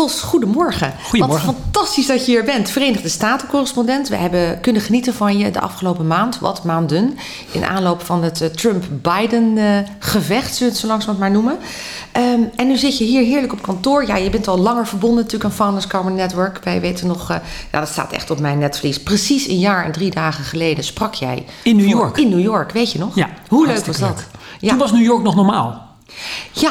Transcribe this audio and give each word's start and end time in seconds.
Vos, 0.00 0.20
goedemorgen. 0.20 0.94
Goedemorgen. 1.02 1.46
Wat 1.46 1.54
fantastisch 1.54 2.06
dat 2.06 2.26
je 2.26 2.32
hier 2.32 2.44
bent. 2.44 2.70
Verenigde 2.70 3.08
Staten-correspondent. 3.08 4.08
We 4.08 4.16
hebben 4.16 4.60
kunnen 4.60 4.82
genieten 4.82 5.14
van 5.14 5.38
je 5.38 5.50
de 5.50 5.60
afgelopen 5.60 6.06
maand, 6.06 6.38
wat 6.38 6.64
maanden, 6.64 7.18
in 7.52 7.64
aanloop 7.64 8.04
van 8.04 8.22
het 8.22 8.40
eh, 8.40 8.48
Trump-Biden-gevecht, 8.48 10.54
zullen 10.54 10.58
we 10.58 10.64
het 10.64 10.76
zo 10.76 10.86
langzamerhand 10.86 11.18
maar 11.18 11.30
noemen. 11.30 11.58
Ehm, 12.12 12.40
en 12.56 12.66
nu 12.66 12.76
zit 12.76 12.98
je 12.98 13.04
hier 13.04 13.24
heerlijk 13.24 13.52
op 13.52 13.62
kantoor. 13.62 14.06
Ja, 14.06 14.16
je 14.16 14.30
bent 14.30 14.48
al 14.48 14.58
langer 14.58 14.86
verbonden 14.86 15.18
natuurlijk 15.18 15.44
aan 15.50 15.56
Founders 15.56 15.86
Carbon 15.86 16.14
Network. 16.14 16.60
Wij 16.64 16.80
weten 16.80 17.06
nog, 17.06 17.30
eh, 17.30 17.36
ja, 17.72 17.80
dat 17.80 17.88
staat 17.88 18.12
echt 18.12 18.30
op 18.30 18.40
mijn 18.40 18.58
netvlies. 18.58 19.02
Precies 19.02 19.48
een 19.48 19.58
jaar 19.58 19.84
en 19.84 19.92
drie 19.92 20.10
dagen 20.10 20.44
geleden 20.44 20.84
sprak 20.84 21.14
jij. 21.14 21.46
In 21.62 21.76
New 21.76 21.88
York. 21.88 22.18
In 22.18 22.28
New 22.28 22.40
York, 22.40 22.72
weet 22.72 22.92
je 22.92 22.98
nog? 22.98 23.14
Ja, 23.14 23.28
Hoe 23.48 23.66
leuk 23.66 23.86
was 23.86 23.98
dat? 23.98 24.08
leuk. 24.08 24.26
Ja. 24.60 24.68
Toen 24.68 24.78
was 24.78 24.92
New 24.92 25.04
York 25.04 25.22
nog 25.22 25.34
normaal. 25.34 25.88
ja, 26.52 26.70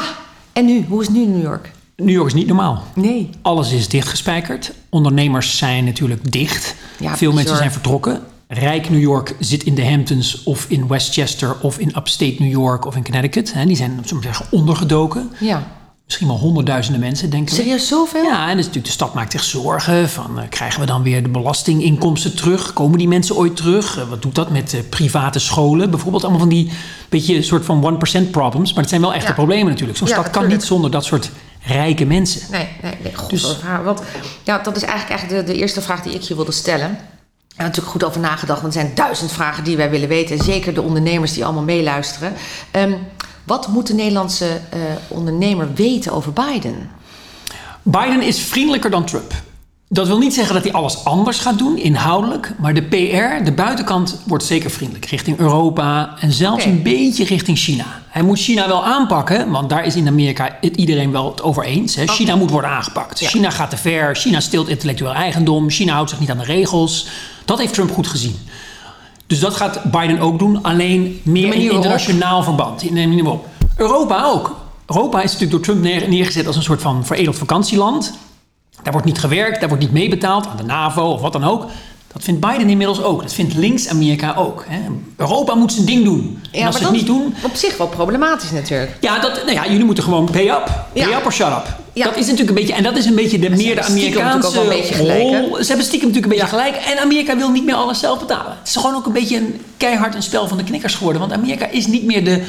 en 0.52 0.64
nu? 0.64 0.84
Hoe 0.88 1.02
is 1.02 1.08
nu 1.08 1.26
New 1.26 1.42
York? 1.42 1.70
New 2.00 2.14
York 2.14 2.26
is 2.26 2.34
niet 2.34 2.46
normaal. 2.46 2.82
Nee. 2.94 3.30
Alles 3.42 3.72
is 3.72 3.88
dichtgespijkerd. 3.88 4.72
Ondernemers 4.88 5.56
zijn 5.58 5.84
natuurlijk 5.84 6.32
dicht. 6.32 6.74
Ja, 6.98 7.16
Veel 7.16 7.32
mensen 7.32 7.56
zijn 7.56 7.72
vertrokken. 7.72 8.20
Rijk 8.48 8.90
New 8.90 9.00
York 9.00 9.36
zit 9.38 9.62
in 9.62 9.74
de 9.74 9.84
Hamptons 9.86 10.42
of 10.42 10.64
in 10.68 10.88
Westchester 10.88 11.56
of 11.60 11.78
in 11.78 11.92
upstate 11.96 12.36
New 12.38 12.50
York 12.50 12.86
of 12.86 12.96
in 12.96 13.04
Connecticut. 13.04 13.52
Hè, 13.52 13.66
die 13.66 13.76
zijn, 13.76 14.00
zeggen, 14.20 14.46
ondergedoken. 14.50 15.30
Ja. 15.40 15.66
Misschien 16.04 16.28
wel 16.28 16.38
honderdduizenden 16.38 17.00
mensen, 17.00 17.30
denken 17.30 17.54
we. 17.56 17.60
Serieus 17.62 17.88
zoveel? 17.88 18.22
Ja, 18.24 18.40
en 18.42 18.56
dus 18.56 18.56
natuurlijk, 18.56 18.86
de 18.86 18.92
stad 18.92 19.14
maakt 19.14 19.32
zich 19.32 19.42
zorgen 19.44 20.08
van 20.08 20.38
eh, 20.38 20.48
krijgen 20.48 20.80
we 20.80 20.86
dan 20.86 21.02
weer 21.02 21.22
de 21.22 21.28
belastinginkomsten 21.28 22.36
terug? 22.36 22.72
Komen 22.72 22.98
die 22.98 23.08
mensen 23.08 23.36
ooit 23.36 23.56
terug? 23.56 23.98
Eh, 23.98 24.08
wat 24.08 24.22
doet 24.22 24.34
dat 24.34 24.50
met 24.50 24.74
eh, 24.74 24.80
private 24.88 25.38
scholen? 25.38 25.90
Bijvoorbeeld 25.90 26.22
allemaal 26.22 26.40
van 26.40 26.48
die 26.48 26.70
beetje 27.08 27.42
soort 27.42 27.64
van 27.64 27.98
1% 28.26 28.30
problems. 28.30 28.70
Maar 28.70 28.80
het 28.80 28.88
zijn 28.88 29.00
wel 29.00 29.14
echte 29.14 29.28
Ja. 29.28 29.34
problemen 29.34 29.68
natuurlijk. 29.68 29.98
Zo'n 29.98 30.06
Ja, 30.06 30.12
stad 30.12 30.24
kan 30.24 30.34
natuurlijk. 30.34 30.60
niet 30.60 30.70
zonder 30.70 30.90
dat 30.90 31.04
soort 31.04 31.30
rijke 31.62 32.04
mensen. 32.04 32.40
Nee, 32.50 32.68
nee, 32.82 32.94
nee. 33.02 33.14
God, 33.14 33.30
Dus-. 33.30 33.56
Want, 33.84 34.02
ja, 34.42 34.58
dat 34.58 34.76
is 34.76 34.82
eigenlijk, 34.82 35.10
eigenlijk 35.10 35.46
de, 35.46 35.52
de 35.52 35.58
eerste 35.58 35.80
vraag 35.80 36.02
die 36.02 36.14
ik 36.14 36.22
je 36.22 36.34
wilde 36.34 36.52
stellen. 36.52 36.98
Heb 37.60 37.66
natuurlijk 37.66 37.92
goed 37.92 38.04
over 38.04 38.20
nagedacht, 38.20 38.60
want 38.60 38.74
er 38.74 38.80
zijn 38.80 38.94
duizend 38.94 39.32
vragen 39.32 39.64
die 39.64 39.76
wij 39.76 39.90
willen 39.90 40.08
weten. 40.08 40.38
En 40.38 40.44
zeker 40.44 40.74
de 40.74 40.82
ondernemers 40.82 41.32
die 41.32 41.44
allemaal 41.44 41.62
meeluisteren. 41.62 42.32
Ehm, 42.70 42.92
wat 43.44 43.68
moet 43.68 43.86
de 43.86 43.94
Nederlandse 43.94 44.60
eh, 44.70 44.80
ondernemer 45.08 45.74
weten 45.74 46.12
over 46.12 46.32
Biden? 46.32 46.90
Biden 47.82 48.22
is 48.22 48.40
vriendelijker 48.40 48.90
dan 48.90 49.04
Trump. 49.04 49.32
Dat 49.92 50.06
wil 50.06 50.18
niet 50.18 50.34
zeggen 50.34 50.54
dat 50.54 50.62
hij 50.62 50.72
alles 50.72 51.04
anders 51.04 51.38
gaat 51.38 51.58
doen, 51.58 51.78
inhoudelijk. 51.78 52.52
Maar 52.58 52.74
de 52.74 52.82
PR, 52.82 53.44
de 53.44 53.52
buitenkant, 53.54 54.20
wordt 54.26 54.44
zeker 54.44 54.70
vriendelijk. 54.70 55.04
Richting 55.04 55.38
Europa 55.38 56.14
en 56.20 56.32
zelfs 56.32 56.64
een 56.64 56.82
beetje 56.82 57.24
richting 57.24 57.58
China. 57.58 57.84
Hij 58.08 58.22
moet 58.22 58.38
China 58.38 58.68
wel 58.68 58.84
aanpakken, 58.84 59.50
want 59.50 59.68
daar 59.68 59.84
is 59.86 59.96
in 59.96 60.06
Amerika 60.08 60.58
het 60.60 60.76
iedereen 60.76 61.12
wel 61.12 61.30
het 61.30 61.42
over 61.42 61.64
eens. 61.64 61.94
Hè. 61.94 62.06
China 62.06 62.36
moet 62.36 62.50
worden 62.50 62.70
aangepakt. 62.70 63.20
Ja. 63.20 63.28
China 63.28 63.50
gaat 63.50 63.70
te 63.70 63.76
ver, 63.76 64.16
China 64.16 64.40
steelt 64.40 64.68
intellectueel 64.68 65.12
eigendom, 65.12 65.70
China 65.70 65.92
houdt 65.94 66.10
zich 66.10 66.20
niet 66.20 66.30
aan 66.30 66.38
de 66.38 66.44
regels. 66.44 67.06
Dat 67.44 67.58
heeft 67.58 67.74
Trump 67.74 67.92
goed 67.92 68.06
gezien. 68.06 68.36
Dus 69.26 69.40
dat 69.40 69.54
gaat 69.54 69.82
Biden 69.84 70.18
ook 70.20 70.38
doen, 70.38 70.62
alleen 70.62 71.20
meer 71.24 71.54
in 71.54 71.70
internationaal 71.70 72.42
verband. 72.42 72.82
In, 72.82 72.96
in, 72.96 73.12
in- 73.18 73.40
Europa 73.76 74.24
ook. 74.24 74.56
Europa 74.86 75.18
is 75.22 75.32
natuurlijk 75.32 75.50
door 75.50 75.60
Trump 75.60 75.82
neer- 75.82 76.08
neergezet 76.08 76.46
als 76.46 76.56
een 76.56 76.62
soort 76.62 76.80
van 76.82 77.06
veredeld 77.06 77.36
vakantieland. 77.36 78.12
Daar 78.82 78.92
wordt 78.92 79.06
niet 79.06 79.18
gewerkt, 79.18 79.60
daar 79.60 79.68
wordt 79.68 79.84
niet 79.84 79.92
meebetaald 79.92 80.46
aan 80.46 80.56
de 80.56 80.62
NAVO 80.62 81.02
of 81.02 81.20
wat 81.20 81.32
dan 81.32 81.44
ook. 81.44 81.66
Dat 82.12 82.24
vindt 82.24 82.40
Biden 82.40 82.68
inmiddels 82.68 83.02
ook. 83.02 83.22
Dat 83.22 83.32
vindt 83.32 83.54
links-Amerika 83.54 84.34
ook. 84.34 84.64
Hè. 84.68 84.80
Europa 85.16 85.54
moet 85.54 85.72
zijn 85.72 85.86
ding 85.86 86.04
doen. 86.04 86.42
en 86.52 86.66
als 86.66 86.76
ze 86.76 86.82
het 86.82 86.92
niet 86.92 87.06
doen, 87.06 87.34
op 87.42 87.54
zich 87.54 87.76
wel 87.76 87.88
problematisch 87.88 88.50
natuurlijk. 88.50 88.96
ja, 89.00 89.18
dat, 89.18 89.34
nou 89.44 89.52
ja, 89.52 89.66
jullie 89.66 89.84
moeten 89.84 90.04
gewoon 90.04 90.28
pay 90.30 90.48
up. 90.48 90.86
Ja. 90.92 91.06
Pay 91.06 91.16
up 91.16 91.24
or 91.24 91.32
shut 91.32 91.46
up. 91.46 91.78
Ja. 91.92 92.04
Dat 92.04 92.16
is 92.16 92.22
natuurlijk 92.22 92.48
een 92.48 92.54
beetje, 92.54 92.74
en 92.74 92.82
dat 92.82 92.96
is 92.96 93.06
een 93.06 93.14
beetje 93.14 93.38
de 93.38 93.50
meer 93.50 93.74
de 93.74 93.82
Amerikaanse 93.82 94.58
rol. 94.96 95.56
Ze 95.60 95.66
hebben 95.66 95.86
stiekem 95.86 96.08
natuurlijk 96.08 96.14
een 96.32 96.38
beetje 96.38 96.46
gelijk. 96.46 96.76
En 96.76 96.98
Amerika 96.98 97.36
wil 97.36 97.50
niet 97.50 97.64
meer 97.64 97.74
alles 97.74 97.98
zelf 97.98 98.18
betalen. 98.18 98.56
Het 98.58 98.68
is 98.68 98.76
gewoon 98.76 98.94
ook 98.94 99.06
een 99.06 99.12
beetje 99.12 99.36
een 99.36 99.60
keihard 99.76 100.14
een 100.14 100.22
spel 100.22 100.48
van 100.48 100.56
de 100.56 100.64
knikkers 100.64 100.94
geworden. 100.94 101.20
Want 101.20 101.32
Amerika 101.32 101.68
is 101.68 101.86
niet 101.86 102.04
meer 102.04 102.24
de 102.24 102.44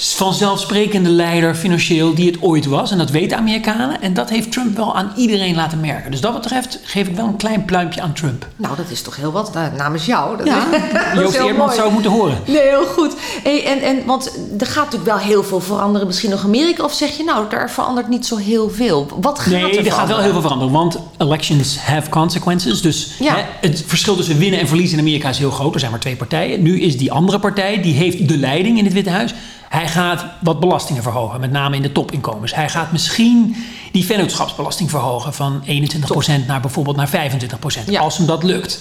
vanzelfsprekende 0.00 1.08
leider 1.08 1.54
financieel 1.54 2.14
die 2.14 2.26
het 2.26 2.42
ooit 2.42 2.66
was. 2.66 2.90
En 2.90 2.98
dat 2.98 3.10
weten 3.10 3.36
Amerikanen. 3.36 4.02
En 4.02 4.14
dat 4.14 4.30
heeft 4.30 4.52
Trump 4.52 4.76
wel 4.76 4.96
aan 4.96 5.12
iedereen 5.16 5.54
laten 5.54 5.80
merken. 5.80 6.10
Dus 6.10 6.20
dat 6.20 6.34
betreft 6.34 6.80
geef 6.84 7.08
ik 7.08 7.16
wel 7.16 7.26
een 7.26 7.36
klein 7.36 7.64
pluimpje 7.64 8.00
aan 8.00 8.12
Trump. 8.12 8.46
Nou, 8.56 8.76
dat 8.76 8.90
is 8.90 9.02
toch 9.02 9.16
heel 9.16 9.32
wat. 9.32 9.54
Nou, 9.54 9.76
namens 9.76 10.06
jou. 10.06 10.36
Dat 10.36 10.46
Ja, 10.46 10.66
Joost 11.14 11.36
Eerdmans 11.36 11.74
zou 11.74 11.92
moeten 11.92 12.10
horen. 12.10 12.38
Nee, 12.46 12.60
heel 12.60 12.86
goed. 12.86 13.14
Hey, 13.42 13.64
en, 13.66 13.80
en, 13.80 14.06
want 14.06 14.26
er 14.58 14.66
gaat 14.66 14.84
natuurlijk 14.84 15.10
wel 15.10 15.18
heel 15.18 15.42
veel 15.42 15.60
veranderen. 15.60 16.06
Misschien 16.06 16.30
nog 16.30 16.44
Amerika. 16.44 16.84
Of 16.84 16.92
zeg 16.94 17.16
je 17.16 17.24
nou, 17.24 17.44
daar 17.50 17.70
verandert 17.70 18.08
niet 18.08 18.26
zo 18.26 18.36
heel 18.36 18.70
veel. 18.70 19.08
Wat 19.20 19.38
gaat 19.38 19.52
Nee, 19.52 19.78
er 19.78 19.86
er 19.86 19.92
gaat 19.92 20.08
wel 20.08 20.18
heel 20.20 20.32
veel 20.32 20.40
veranderen. 20.40 20.72
Want 20.72 20.98
elections 21.18 21.78
have 21.78 22.10
consequences. 22.10 22.82
Dus 22.82 23.12
Ja. 23.18 23.34
hè, 23.34 23.42
het 23.68 23.84
verschil 23.86 24.16
tussen 24.16 24.38
winnen 24.38 24.60
en 24.60 24.68
verliezen 24.68 24.98
in 24.98 25.04
Amerika 25.04 25.28
is 25.28 25.38
heel 25.38 25.50
groot. 25.50 25.74
Er 25.74 25.80
zijn 25.80 25.92
maar 25.92 26.00
twee 26.00 26.16
partijen. 26.16 26.62
Nu 26.62 26.80
is 26.80 26.96
die 26.98 27.12
andere 27.12 27.38
partij, 27.38 27.82
die 27.82 27.94
heeft 27.94 28.28
de 28.28 28.36
leiding 28.36 28.78
in 28.78 28.84
het 28.84 28.92
Witte 28.92 29.10
Huis. 29.10 29.34
Hij 29.70 29.88
gaat 29.88 30.24
wat 30.40 30.60
belastingen 30.60 31.02
verhogen, 31.02 31.40
met 31.40 31.50
name 31.50 31.76
in 31.76 31.82
de 31.82 31.92
topinkomens. 31.92 32.54
Hij 32.54 32.68
gaat 32.68 32.92
misschien 32.92 33.56
die 33.92 34.04
vennootschapsbelasting 34.04 34.90
verhogen 34.90 35.34
van 35.34 35.62
21% 35.66 36.46
naar 36.46 36.60
bijvoorbeeld 36.60 36.96
naar 36.96 37.08
25%. 37.08 37.84
Ja. 37.86 38.00
Als 38.00 38.16
hem 38.16 38.26
dat 38.26 38.42
lukt. 38.42 38.78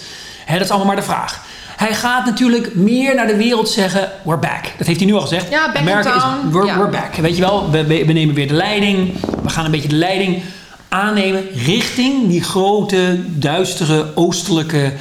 Dat 0.47 0.61
is 0.61 0.69
allemaal 0.69 0.87
maar 0.87 0.95
de 0.95 1.01
vraag. 1.01 1.43
Hij 1.77 1.93
gaat 1.93 2.25
natuurlijk 2.25 2.75
meer 2.75 3.15
naar 3.15 3.27
de 3.27 3.35
wereld 3.35 3.69
zeggen, 3.69 4.11
we're 4.23 4.39
back. 4.39 4.63
Dat 4.77 4.87
heeft 4.87 4.99
hij 4.99 5.09
nu 5.09 5.15
al 5.15 5.21
gezegd. 5.21 5.49
Ja, 5.49 5.71
back 5.71 6.05
is, 6.05 6.23
we're, 6.51 6.65
Ja. 6.65 6.77
we're 6.77 6.89
back. 6.89 7.15
Weet 7.15 7.35
je 7.35 7.41
wel, 7.41 7.71
we, 7.71 7.85
we, 7.85 8.05
we 8.05 8.13
nemen 8.13 8.35
weer 8.35 8.47
de 8.47 8.53
leiding. 8.53 9.13
We 9.43 9.49
gaan 9.49 9.65
een 9.65 9.71
beetje 9.71 9.89
de 9.89 9.95
leiding 9.95 10.41
aannemen 10.87 11.43
richting 11.53 12.27
die 12.27 12.43
grote, 12.43 13.19
duistere, 13.25 14.11
oostelijke 14.15 14.93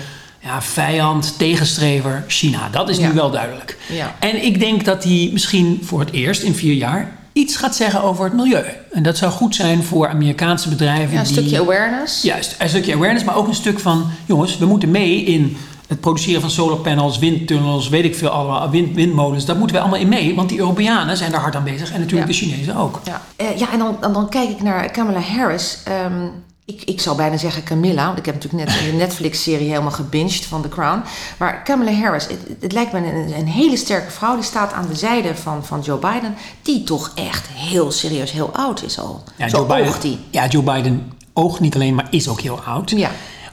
ja, 0.48 0.62
vijand, 0.62 1.34
tegenstrever 1.38 2.24
China. 2.26 2.68
Dat 2.70 2.88
is 2.88 2.96
Ja. 2.98 3.08
nu 3.08 3.14
wel 3.14 3.30
duidelijk. 3.30 3.78
Ja. 3.88 4.14
En 4.18 4.44
ik 4.44 4.58
denk 4.60 4.84
dat 4.84 5.04
hij 5.04 5.30
misschien 5.32 5.80
voor 5.82 6.00
het 6.00 6.12
eerst 6.12 6.42
in 6.42 6.54
vier 6.54 6.74
jaar 6.74 7.16
iets 7.32 7.56
gaat 7.56 7.76
zeggen 7.76 8.02
over 8.02 8.24
het 8.24 8.32
milieu. 8.32 8.64
En 8.92 9.02
dat 9.02 9.16
zou 9.16 9.32
goed 9.32 9.54
zijn 9.54 9.82
voor 9.82 10.08
Amerikaanse 10.08 10.68
bedrijven. 10.68 11.12
Ja, 11.12 11.18
een 11.20 11.24
die, 11.26 11.32
stukje 11.36 11.60
awareness. 11.60 12.22
Juist, 12.22 12.54
een 12.58 12.68
stukje 12.68 12.94
awareness, 12.94 13.24
maar 13.24 13.36
ook 13.36 13.46
een 13.48 13.54
stuk 13.54 13.78
van... 13.80 14.10
jongens, 14.26 14.58
we 14.58 14.66
moeten 14.66 14.90
mee 14.90 15.22
in 15.24 15.56
het 15.88 16.00
produceren 16.00 16.40
van 16.40 16.50
solarpanels, 16.50 17.18
windtunnels... 17.18 17.88
weet 17.88 18.04
ik 18.04 18.14
veel 18.16 18.28
allemaal, 18.28 18.70
wind, 18.70 18.94
windmolens. 18.94 19.44
Daar 19.44 19.56
moeten 19.56 19.76
we 19.76 19.82
allemaal 19.82 20.00
in 20.00 20.08
mee, 20.08 20.34
want 20.34 20.48
die 20.48 20.58
Europeanen 20.58 21.16
zijn 21.16 21.30
daar 21.30 21.40
hard 21.40 21.56
aan 21.56 21.64
bezig. 21.64 21.92
En 21.92 22.00
natuurlijk 22.00 22.30
Ja. 22.30 22.38
de 22.38 22.46
Chinezen 22.46 22.76
ook. 22.76 23.00
Ja, 23.04 23.20
Eh, 23.36 23.58
ja 23.58 23.72
en 23.72 23.78
dan, 23.78 23.96
dan, 24.00 24.12
dan 24.12 24.28
kijk 24.28 24.48
ik 24.48 24.62
naar 24.62 24.90
Kamala 24.90 25.20
Harris. 25.20 25.78
Ehm, 25.84 26.26
ik, 26.68 26.82
ik 26.84 27.00
zou 27.00 27.16
bijna 27.16 27.36
zeggen 27.36 27.64
Camilla, 27.64 28.06
want 28.06 28.18
ik 28.18 28.26
heb 28.26 28.34
natuurlijk 28.34 28.64
net 28.64 28.78
de 28.78 28.96
Netflix-serie 28.96 29.68
helemaal 29.68 29.90
gebinged 29.90 30.44
van 30.44 30.62
The 30.62 30.68
Crown. 30.68 31.02
Maar 31.38 31.62
Kamala 31.62 31.92
Harris, 31.92 32.26
het, 32.26 32.38
het 32.60 32.72
lijkt 32.72 32.92
me 32.92 32.98
een, 32.98 33.38
een 33.38 33.46
hele 33.46 33.76
sterke 33.76 34.10
vrouw. 34.10 34.34
Die 34.34 34.44
staat 34.44 34.72
aan 34.72 34.86
de 34.90 34.96
zijde 34.96 35.34
van, 35.34 35.64
van 35.64 35.80
Joe 35.80 35.98
Biden, 35.98 36.34
die 36.62 36.84
toch 36.84 37.12
echt 37.14 37.46
heel 37.46 37.90
serieus 37.90 38.30
heel 38.32 38.50
oud 38.52 38.82
is 38.82 38.98
al. 38.98 39.22
Ja, 39.36 39.48
Zo 39.48 39.56
Joe 39.56 39.66
Biden, 39.66 39.86
oogt 39.86 40.02
die. 40.02 40.18
ja, 40.30 40.46
Joe 40.46 40.62
Biden 40.62 41.12
oogt 41.32 41.60
niet 41.60 41.74
alleen, 41.74 41.94
maar 41.94 42.06
is 42.10 42.28
ook 42.28 42.40
heel 42.40 42.60
oud. 42.60 42.90
Ja. 42.90 43.10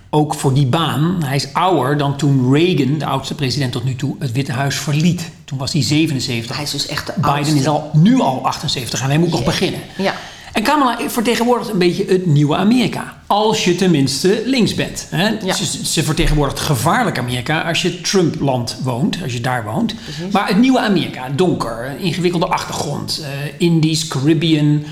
Ook 0.10 0.34
voor 0.34 0.54
die 0.54 0.66
baan. 0.68 1.24
Hij 1.24 1.36
is 1.36 1.54
ouder 1.54 1.98
dan 1.98 2.18
toen 2.18 2.54
Reagan, 2.54 2.98
de 2.98 3.06
oudste 3.06 3.36
president 3.36 3.72
tot 3.72 3.84
nu 3.84 3.96
toe, 3.96 4.16
het 4.20 4.32
Witte 4.32 4.52
Huis 4.52 4.76
verliet. 4.76 5.30
Toen 5.46 5.58
was 5.58 5.74
hij 5.74 5.82
77. 5.82 6.56
Hij 6.56 6.66
is 6.66 6.72
dus 6.72 6.88
echt 6.88 7.06
de 7.06 7.14
Biden 7.16 7.32
oudste. 7.32 7.56
is 7.56 7.68
al, 7.68 7.90
nu 7.94 8.20
al 8.20 8.46
78 8.46 9.02
en 9.02 9.08
hij 9.08 9.18
moet 9.18 9.30
nog 9.30 9.44
beginnen. 9.44 9.80
Ja. 9.98 10.14
En 10.56 10.64
Kamala 10.64 10.98
vertegenwoordigt 11.10 11.70
een 11.70 11.78
beetje 11.78 12.06
het 12.06 12.26
nieuwe 12.26 12.56
Amerika. 12.56 13.18
Als 13.28 13.66
je 13.66 13.76
tenminste 13.76 14.42
links 14.46 14.74
bent. 14.76 15.08
Hè? 15.10 15.30
Ja. 15.44 15.54
Ze, 15.54 15.86
ze 15.86 16.04
vertegenwoordigt 16.04 16.60
gevaarlijk 16.60 17.18
Amerika 17.18 17.62
als 17.62 17.82
je 17.82 18.02
Trump-land 18.02 18.78
woont. 18.84 19.18
Als 19.24 19.34
je 19.34 19.42
daar 19.42 19.64
woont. 19.64 19.96
Maar 20.32 20.48
het 20.48 20.58
nieuwe 20.58 20.80
Amerika. 20.80 21.30
Donker, 21.30 21.96
ingewikkelde 22.00 22.46
achtergrond. 22.46 23.22
eh, 23.24 23.54
Indisch, 23.58 24.08
Caribbean. 24.08 24.84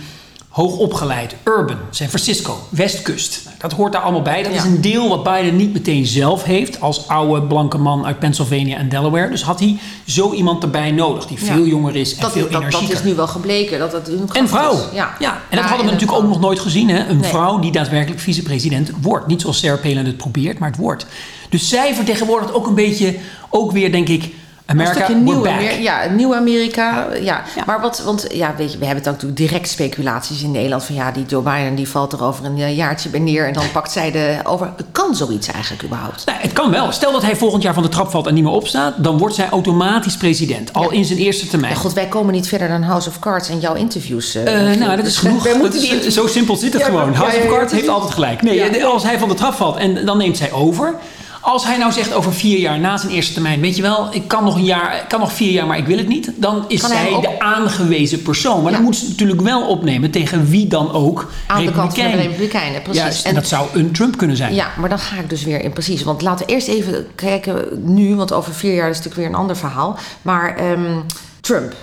Hoog 0.53 0.75
opgeleid, 0.77 1.35
urban, 1.43 1.77
San 1.89 2.07
Francisco, 2.07 2.57
Westkust. 2.69 3.41
Nou, 3.45 3.55
Dat 3.59 3.71
hoort 3.73 3.91
daar 3.93 4.01
allemaal 4.01 4.21
bij. 4.21 4.43
Dat 4.43 4.51
Ja. 4.51 4.57
is 4.57 4.63
een 4.63 4.81
deel 4.81 5.09
wat 5.09 5.23
Biden 5.23 5.55
niet 5.55 5.73
meteen 5.73 6.05
zelf 6.05 6.43
heeft 6.43 6.81
als 6.81 7.07
oude 7.07 7.41
blanke 7.47 7.77
man 7.77 8.05
uit 8.05 8.19
Pennsylvania 8.19 8.77
en 8.77 8.89
Delaware. 8.89 9.29
Dus 9.29 9.43
had 9.43 9.59
hij 9.59 9.77
zo 10.07 10.31
iemand 10.33 10.63
erbij 10.63 10.91
nodig 10.91 11.25
die 11.25 11.37
Ja. 11.45 11.53
veel 11.53 11.65
jonger 11.65 11.95
is 11.95 12.15
en 12.15 12.21
Dat, 12.21 12.31
veel 12.31 12.41
dat, 12.41 12.51
dat 12.51 12.61
energieker. 12.61 12.95
is 12.95 13.03
nu 13.03 13.13
wel 13.15 13.27
gebleken. 13.27 13.79
Dat 13.79 14.07
een 14.07 14.29
En 14.33 14.47
vrouw. 14.47 14.73
is. 14.73 14.79
Ja. 14.93 15.15
Ja, 15.19 15.41
En 15.49 15.57
dat 15.57 15.65
hadden 15.65 15.85
we 15.85 15.91
natuurlijk 15.91 16.19
ook 16.19 16.27
nog 16.27 16.39
nooit 16.39 16.59
gezien. 16.59 16.89
Hè? 16.89 17.07
Een 17.07 17.17
Nee. 17.19 17.29
vrouw 17.29 17.59
die 17.59 17.71
daadwerkelijk 17.71 18.21
vicepresident 18.21 18.91
wordt. 19.01 19.27
Niet 19.27 19.41
zoals 19.41 19.59
Sarah 19.59 19.81
Palin 19.81 20.05
het 20.05 20.17
probeert, 20.17 20.59
maar 20.59 20.69
het 20.69 20.77
wordt. 20.79 21.05
Dus 21.49 21.69
zij 21.69 21.93
vertegenwoordigt 21.95 22.53
ook 22.53 22.67
een 22.67 22.75
beetje, 22.75 23.15
ook 23.49 23.71
weer 23.71 23.91
denk 23.91 24.07
ik, 24.09 24.33
America, 24.65 25.09
een 25.09 25.23
nieuw, 25.23 25.41
back. 25.41 25.51
Amer- 25.53 25.81
ja, 25.81 25.99
nieuw 26.15 26.35
Amerika. 26.35 27.07
Ja. 27.13 27.21
Ja. 27.55 27.63
Maar 27.65 27.81
wat, 27.81 28.01
want 28.05 28.27
ja, 28.31 28.53
weet 28.57 28.71
je, 28.71 28.77
we 28.77 28.85
hebben 28.85 29.03
dan 29.03 29.13
natuurlijk 29.13 29.39
direct 29.39 29.69
speculaties 29.69 30.41
in 30.43 30.51
Nederland 30.51 30.83
van 30.83 30.95
ja, 30.95 31.11
die 31.11 31.25
Joe 31.25 31.41
Biden 31.41 31.75
die 31.75 31.87
valt 31.89 32.13
er 32.13 32.23
over 32.23 32.45
een 32.45 32.57
eh, 32.57 32.75
jaartje 32.77 33.09
bij 33.09 33.19
neer 33.19 33.47
en 33.47 33.53
dan 33.53 33.63
pakt 33.71 33.91
zij 33.91 34.11
de 34.11 34.37
over. 34.43 34.73
Kan 34.91 35.15
zoiets 35.15 35.47
eigenlijk 35.47 35.83
überhaupt? 35.83 36.25
Nou, 36.25 36.37
het 36.41 36.53
kan 36.53 36.71
wel. 36.71 36.91
Stel 36.91 37.11
dat 37.11 37.21
hij 37.21 37.35
volgend 37.35 37.63
jaar 37.63 37.73
van 37.73 37.83
de 37.83 37.89
trap 37.89 38.11
valt 38.11 38.27
en 38.27 38.33
niet 38.33 38.43
meer 38.43 38.53
opstaat, 38.53 38.93
dan 39.03 39.17
wordt 39.17 39.35
zij 39.35 39.49
automatisch 39.49 40.17
president. 40.17 40.73
Al 40.73 40.91
in 40.91 41.05
zijn 41.05 41.19
eerste 41.19 41.47
termijn. 41.47 41.73
Ja, 41.73 41.79
goed, 41.79 41.93
wij 41.93 42.07
komen 42.07 42.33
niet 42.33 42.47
verder 42.47 42.67
dan 42.67 42.81
House 42.81 43.09
of 43.09 43.19
Cards 43.19 43.49
en 43.49 43.59
jouw 43.59 43.73
interviews. 43.73 44.35
eh, 44.35 44.71
Eh, 44.71 44.77
nou, 44.79 44.89
dat 44.95 45.05
is 45.05 45.11
dus 45.13 45.17
genoeg. 45.17 45.43
Wij 45.43 45.51
Dat 45.53 45.61
moeten 45.61 46.03
is, 46.05 46.13
zo 46.13 46.27
simpel 46.27 46.55
zit 46.55 46.73
het 46.73 46.83
gewoon. 46.83 47.13
House 47.13 47.37
of 47.37 47.47
Cards 47.47 47.73
heeft 47.73 47.87
altijd 47.87 48.13
gelijk. 48.13 48.41
Nee, 48.41 48.85
als 48.85 49.03
hij 49.03 49.19
van 49.19 49.27
de 49.29 49.35
trap 49.35 49.53
valt 49.53 49.77
en 49.77 50.05
dan 50.05 50.17
neemt 50.17 50.37
zij 50.37 50.51
over. 50.51 50.95
Als 51.43 51.65
hij 51.65 51.77
nou 51.77 51.91
zegt 51.91 52.13
over 52.13 52.33
vier 52.33 52.59
jaar 52.59 52.79
na 52.79 52.97
zijn 52.97 53.11
eerste 53.11 53.33
termijn, 53.33 53.59
weet 53.59 53.75
je 53.75 53.81
wel, 53.81 54.07
ik 54.11 54.27
kan 54.27 54.43
nog 54.43 54.55
een 54.55 54.63
jaar, 54.63 54.95
ik 54.95 55.07
kan 55.07 55.19
nog 55.19 55.31
vier 55.33 55.51
jaar, 55.51 55.67
maar 55.67 55.77
ik 55.77 55.85
wil 55.85 55.97
het 55.97 56.07
niet. 56.07 56.31
Dan 56.35 56.65
is 56.67 56.81
Kan 56.81 56.91
hij 56.91 57.19
de 57.21 57.39
aangewezen 57.39 58.21
persoon. 58.21 58.61
Maar 58.61 58.71
Ja. 58.71 58.77
dan 58.77 58.85
moet 58.85 58.95
ze 58.95 59.07
natuurlijk 59.07 59.41
wel 59.41 59.67
opnemen 59.67 60.11
tegen 60.11 60.49
wie 60.49 60.67
dan 60.67 60.91
ook. 60.91 61.31
aan 61.47 61.65
de 61.65 61.71
kant 61.71 61.75
van 61.75 61.89
de 61.89 61.95
Republikein. 62.01 62.17
Republikeinen, 62.29 62.81
precies. 62.81 63.01
Juist, 63.01 63.25
en 63.25 63.33
dat 63.33 63.47
zou 63.47 63.67
een 63.73 63.91
Trump 63.91 64.17
kunnen 64.17 64.37
zijn. 64.37 64.53
Ja, 64.55 64.67
maar 64.79 64.89
dan 64.89 64.99
ga 64.99 65.15
ik 65.19 65.29
dus 65.29 65.43
weer 65.43 65.61
in 65.63 65.73
precies. 65.73 66.03
Want 66.03 66.21
laten 66.21 66.45
we 66.45 66.51
eerst 66.53 66.67
even 66.67 67.07
kijken 67.15 67.65
nu, 67.93 68.15
want 68.15 68.33
over 68.33 68.53
vier 68.53 68.73
jaar 68.73 68.89
is 68.89 68.97
natuurlijk 68.97 69.21
weer 69.21 69.29
een 69.33 69.39
ander 69.41 69.57
verhaal. 69.57 69.97
Maar 70.21 70.55
ehm, 70.57 70.99
Trump. 71.41 71.73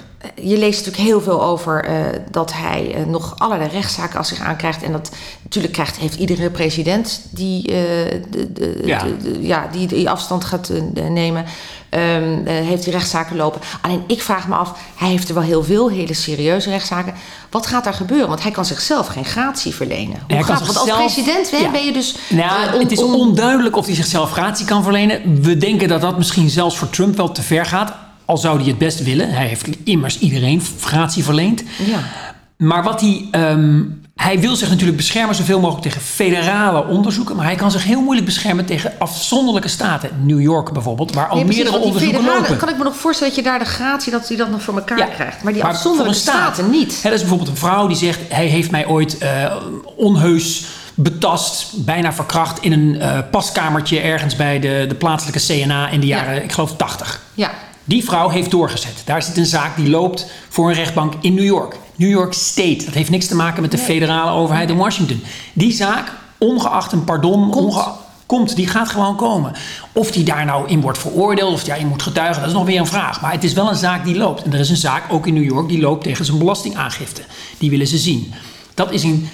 Je 0.43 0.59
leest 0.59 0.79
natuurlijk 0.79 1.09
heel 1.09 1.21
veel 1.21 1.43
over 1.43 1.85
eh, 1.85 1.95
dat 2.31 2.53
hij 2.53 2.95
eh, 2.95 3.05
nog 3.05 3.35
allerlei 3.39 3.71
rechtszaken 3.71 4.19
als 4.19 4.29
zich 4.29 4.41
aankrijgt. 4.41 4.83
En 4.83 4.93
dat 4.93 5.11
natuurlijk 5.43 5.73
krijgt, 5.73 5.97
heeft 5.97 6.15
iedere 6.15 6.51
president 6.51 7.21
die, 7.31 7.63
eh, 7.63 7.75
de, 8.31 8.53
de, 8.53 8.83
Ja. 8.85 9.03
de- 9.23 9.39
ja, 9.41 9.69
die, 9.73 9.87
die 9.87 10.11
afstand 10.11 10.45
gaat 10.45 10.69
eh, 10.69 11.09
nemen. 11.09 11.45
ehm, 11.89 12.39
eh, 12.47 12.55
heeft 12.67 12.85
die 12.85 12.93
rechtszaken 12.93 13.37
lopen. 13.37 13.61
Alleen 13.81 14.03
ik 14.07 14.23
vraag 14.23 14.49
me 14.49 14.55
af, 14.55 14.73
hij 14.97 15.09
heeft 15.09 15.29
er 15.29 15.35
wel 15.35 15.43
heel 15.43 15.65
veel 15.65 15.91
hele 15.91 16.15
serieuze 16.15 16.71
rechtszaken. 16.71 17.15
Wat 17.51 17.67
gaat 17.67 17.85
daar 17.85 17.95
gebeuren? 17.95 18.29
Want 18.29 18.43
hij 18.43 18.51
kan 18.51 18.65
zichzelf 18.65 19.07
geen 19.07 19.25
gratie 19.25 19.75
verlenen. 19.75 20.17
Hoe 20.27 20.37
hij 20.37 20.45
kan 20.45 20.57
gaat, 20.57 20.67
want 20.67 20.79
als 20.91 20.91
president 20.97 21.51
Ja. 21.51 21.71
ben 21.71 21.85
je 21.85 21.93
dus. 21.93 22.17
Nou, 22.29 22.67
eh, 22.69 22.75
on- 22.75 22.81
het 22.81 22.93
is 22.93 23.03
on- 23.03 23.15
onduidelijk 23.15 23.77
of 23.77 23.87
hij 23.87 23.95
zichzelf 23.95 24.31
gratie 24.31 24.67
kan 24.67 24.83
verlenen. 24.83 25.43
We 25.43 25.57
denken 25.57 25.89
dat 25.89 26.01
dat 26.01 26.17
misschien 26.17 26.51
zelfs 26.51 26.77
voor 26.79 26.91
Trump 26.91 27.17
wel 27.17 27.33
te 27.33 27.43
ver 27.43 27.67
gaat. 27.67 27.95
Al 28.31 28.37
zou 28.37 28.59
hij 28.59 28.67
het 28.69 28.79
best 28.79 29.03
willen. 29.03 29.31
Hij 29.31 29.47
heeft 29.47 29.67
immers 29.85 30.19
iedereen 30.19 30.63
gratie 30.81 31.25
verleend. 31.25 31.63
Ja. 31.85 31.99
Maar 32.57 32.83
wat 32.83 33.01
hij. 33.01 33.29
ehm, 33.31 33.83
hij 34.17 34.41
wil 34.41 34.57
zich 34.57 34.69
natuurlijk 34.69 34.97
beschermen 34.97 35.35
zoveel 35.35 35.61
mogelijk 35.61 35.83
tegen 35.87 36.01
federale 36.01 36.87
onderzoeken. 36.87 37.37
Maar 37.37 37.45
hij 37.45 37.55
kan 37.55 37.71
zich 37.71 37.85
heel 37.85 38.01
moeilijk 38.01 38.27
beschermen 38.27 38.65
tegen 38.65 38.93
afzonderlijke 38.99 39.69
staten. 39.69 40.11
New 40.23 40.41
York 40.41 40.73
bijvoorbeeld, 40.73 41.15
waar 41.15 41.29
al 41.29 41.37
Nee, 41.37 41.45
meerdere 41.45 41.79
onderzoeken 41.79 42.19
federale, 42.19 42.41
lopen. 42.41 42.57
kan 42.57 42.69
ik 42.69 42.77
me 42.79 42.85
nog 42.85 42.97
voorstellen 42.97 43.35
dat 43.35 43.45
je 43.45 43.51
daar 43.51 43.59
de 43.59 43.65
gratie 43.65 44.13
dat 44.13 44.29
hij 44.29 44.37
dat 44.37 44.51
nog 44.51 44.63
voor 44.63 44.75
elkaar 44.75 44.99
Ja. 44.99 45.07
krijgt. 45.07 45.43
Maar 45.43 45.53
die 45.53 45.63
Maar 45.63 45.73
afzonderlijke 45.73 46.19
staat. 46.19 46.35
staten 46.55 46.71
niet. 46.71 47.03
Dat 47.03 47.13
is 47.13 47.21
bijvoorbeeld 47.21 47.49
een 47.51 47.57
vrouw 47.57 47.87
die 47.87 47.97
zegt: 47.97 48.19
hij 48.29 48.47
heeft 48.47 48.71
mij 48.71 48.87
ooit 48.87 49.19
eh, 49.19 49.57
onheus 49.97 50.65
betast, 50.95 51.85
bijna 51.85 52.13
verkracht 52.13 52.63
in 52.63 52.73
een 52.73 53.01
eh, 53.01 53.19
paskamertje 53.31 54.01
ergens 54.01 54.37
bij 54.37 54.59
de, 54.61 54.85
de 54.89 54.95
plaatselijke 54.95 55.41
CNA 55.47 55.89
in 55.89 56.01
de 56.01 56.07
Ja. 56.07 56.17
jaren, 56.17 56.43
ik 56.45 56.53
geloof 56.53 56.77
80. 56.77 57.23
Ja. 57.35 57.51
Die 57.91 58.05
vrouw 58.05 58.29
heeft 58.29 58.51
doorgezet. 58.51 59.03
Daar 59.05 59.23
zit 59.23 59.37
een 59.37 59.47
zaak 59.47 59.77
die 59.77 59.91
loopt 59.91 60.27
voor 60.49 60.69
een 60.69 60.75
rechtbank 60.75 61.13
in 61.21 61.35
New 61.35 61.45
York. 61.45 61.77
New 61.97 62.11
York 62.11 62.33
State. 62.33 62.85
Dat 62.85 62.95
heeft 62.95 63.11
niks 63.11 63.27
te 63.27 63.35
maken 63.35 63.63
met 63.63 63.71
de 63.71 63.79
federale 63.79 64.31
overheid 64.31 64.71
in 64.71 64.77
Washington. 64.77 65.23
Die 65.53 65.73
zaak, 65.73 66.13
ongeacht 66.39 66.93
een 66.93 67.05
pardon, 67.05 67.51
Komt. 67.51 67.67
onge- 67.67 67.93
komt, 68.27 68.57
die 68.57 68.67
gaat 68.67 68.89
gewoon 68.89 69.17
komen. 69.17 69.53
Of 69.93 70.11
die 70.11 70.25
daar 70.25 70.45
nou 70.45 70.69
in 70.69 70.81
wordt 70.81 70.99
veroordeeld, 70.99 71.53
of 71.53 71.65
daarin 71.65 71.87
moet 71.87 72.03
getuigen, 72.03 72.41
dat 72.41 72.51
is 72.51 72.57
nog 72.57 72.65
weer 72.67 72.81
een 72.81 72.87
vraag. 72.87 73.21
Maar 73.21 73.33
het 73.33 73.45
is 73.45 73.53
wel 73.53 73.69
een 73.69 73.77
zaak 73.77 74.05
die 74.05 74.17
loopt. 74.17 74.43
En 74.43 74.53
er 74.53 74.61
is 74.61 74.71
een 74.71 74.77
zaak 74.77 75.13
ook 75.13 75.27
in 75.27 75.35
New 75.35 75.45
York 75.45 75.69
die 75.69 75.81
loopt 75.81 76.03
tegen 76.05 76.25
zijn 76.25 76.39
belastingaangifte. 76.39 77.23
Die 77.59 77.71
willen 77.71 77.87
ze 77.87 77.99
zien. 77.99 78.33
Dat 78.75 78.93
is 78.93 79.03
een 79.03 79.29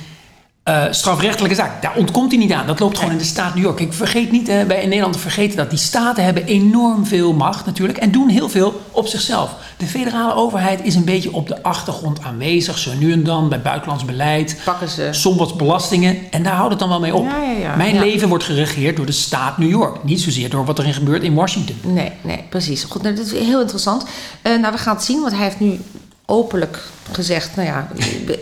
eh, 0.66 0.84
strafrechtelijke 0.90 1.56
zaak. 1.56 1.82
Daar 1.82 1.96
ontkomt 1.96 2.30
hij 2.30 2.40
niet 2.40 2.52
aan. 2.52 2.66
Dat 2.66 2.80
loopt 2.80 2.98
gewoon 2.98 3.12
in 3.12 3.18
de 3.18 3.24
staat 3.24 3.54
New 3.54 3.64
York. 3.64 3.80
Ik 3.80 3.92
vergeet 3.92 4.30
niet 4.30 4.48
eh, 4.48 4.64
bij 4.64 4.82
in 4.82 4.88
Nederland 4.88 5.12
te 5.12 5.18
vergeten 5.18 5.56
dat 5.56 5.70
die 5.70 5.78
staten 5.78 6.24
hebben 6.24 6.44
enorm 6.44 7.06
veel 7.06 7.32
macht 7.32 7.66
natuurlijk 7.66 7.98
en 7.98 8.10
doen 8.10 8.28
heel 8.28 8.48
veel 8.48 8.80
op 8.90 9.06
zichzelf. 9.06 9.54
De 9.76 9.86
federale 9.86 10.34
overheid 10.34 10.80
is 10.82 10.94
een 10.94 11.04
beetje 11.04 11.32
op 11.32 11.48
de 11.48 11.62
achtergrond 11.62 12.22
aanwezig, 12.22 12.78
zo 12.78 12.90
nu 12.98 13.12
en 13.12 13.24
dan 13.24 13.48
bij 13.48 13.62
buitenlands 13.62 14.04
beleid. 14.04 14.60
Pakken 14.64 14.88
ze. 14.88 15.08
Soms 15.10 15.38
wat 15.38 15.56
belastingen 15.56 16.16
en 16.30 16.42
daar 16.42 16.54
houdt 16.54 16.70
het 16.70 16.78
dan 16.78 16.88
wel 16.88 17.00
mee 17.00 17.14
op. 17.14 17.24
Ja, 17.24 17.42
ja, 17.42 17.58
ja. 17.58 17.76
Mijn 17.76 17.98
leven 17.98 18.28
wordt 18.28 18.44
geregeerd 18.44 18.96
door 18.96 19.06
de 19.06 19.12
staat 19.12 19.58
New 19.58 19.70
York, 19.70 20.04
niet 20.04 20.20
zozeer 20.20 20.50
door 20.50 20.64
wat 20.64 20.78
erin 20.78 20.94
gebeurt 20.94 21.22
in 21.22 21.34
Washington. 21.34 21.76
Nee, 21.82 22.12
nee, 22.20 22.44
precies. 22.48 22.84
Goed, 22.84 23.02
nou, 23.02 23.14
dat 23.14 23.26
is 23.26 23.32
heel 23.32 23.60
interessant. 23.60 24.04
Eh, 24.42 24.58
nou, 24.58 24.72
we 24.72 24.78
gaan 24.78 24.94
het 24.94 25.04
zien, 25.04 25.20
want 25.20 25.32
hij 25.32 25.42
heeft 25.42 25.60
nu 25.60 25.80
openlijk 26.26 26.78
gezegd... 27.12 27.56
nou 27.56 27.68
ja, 27.68 27.88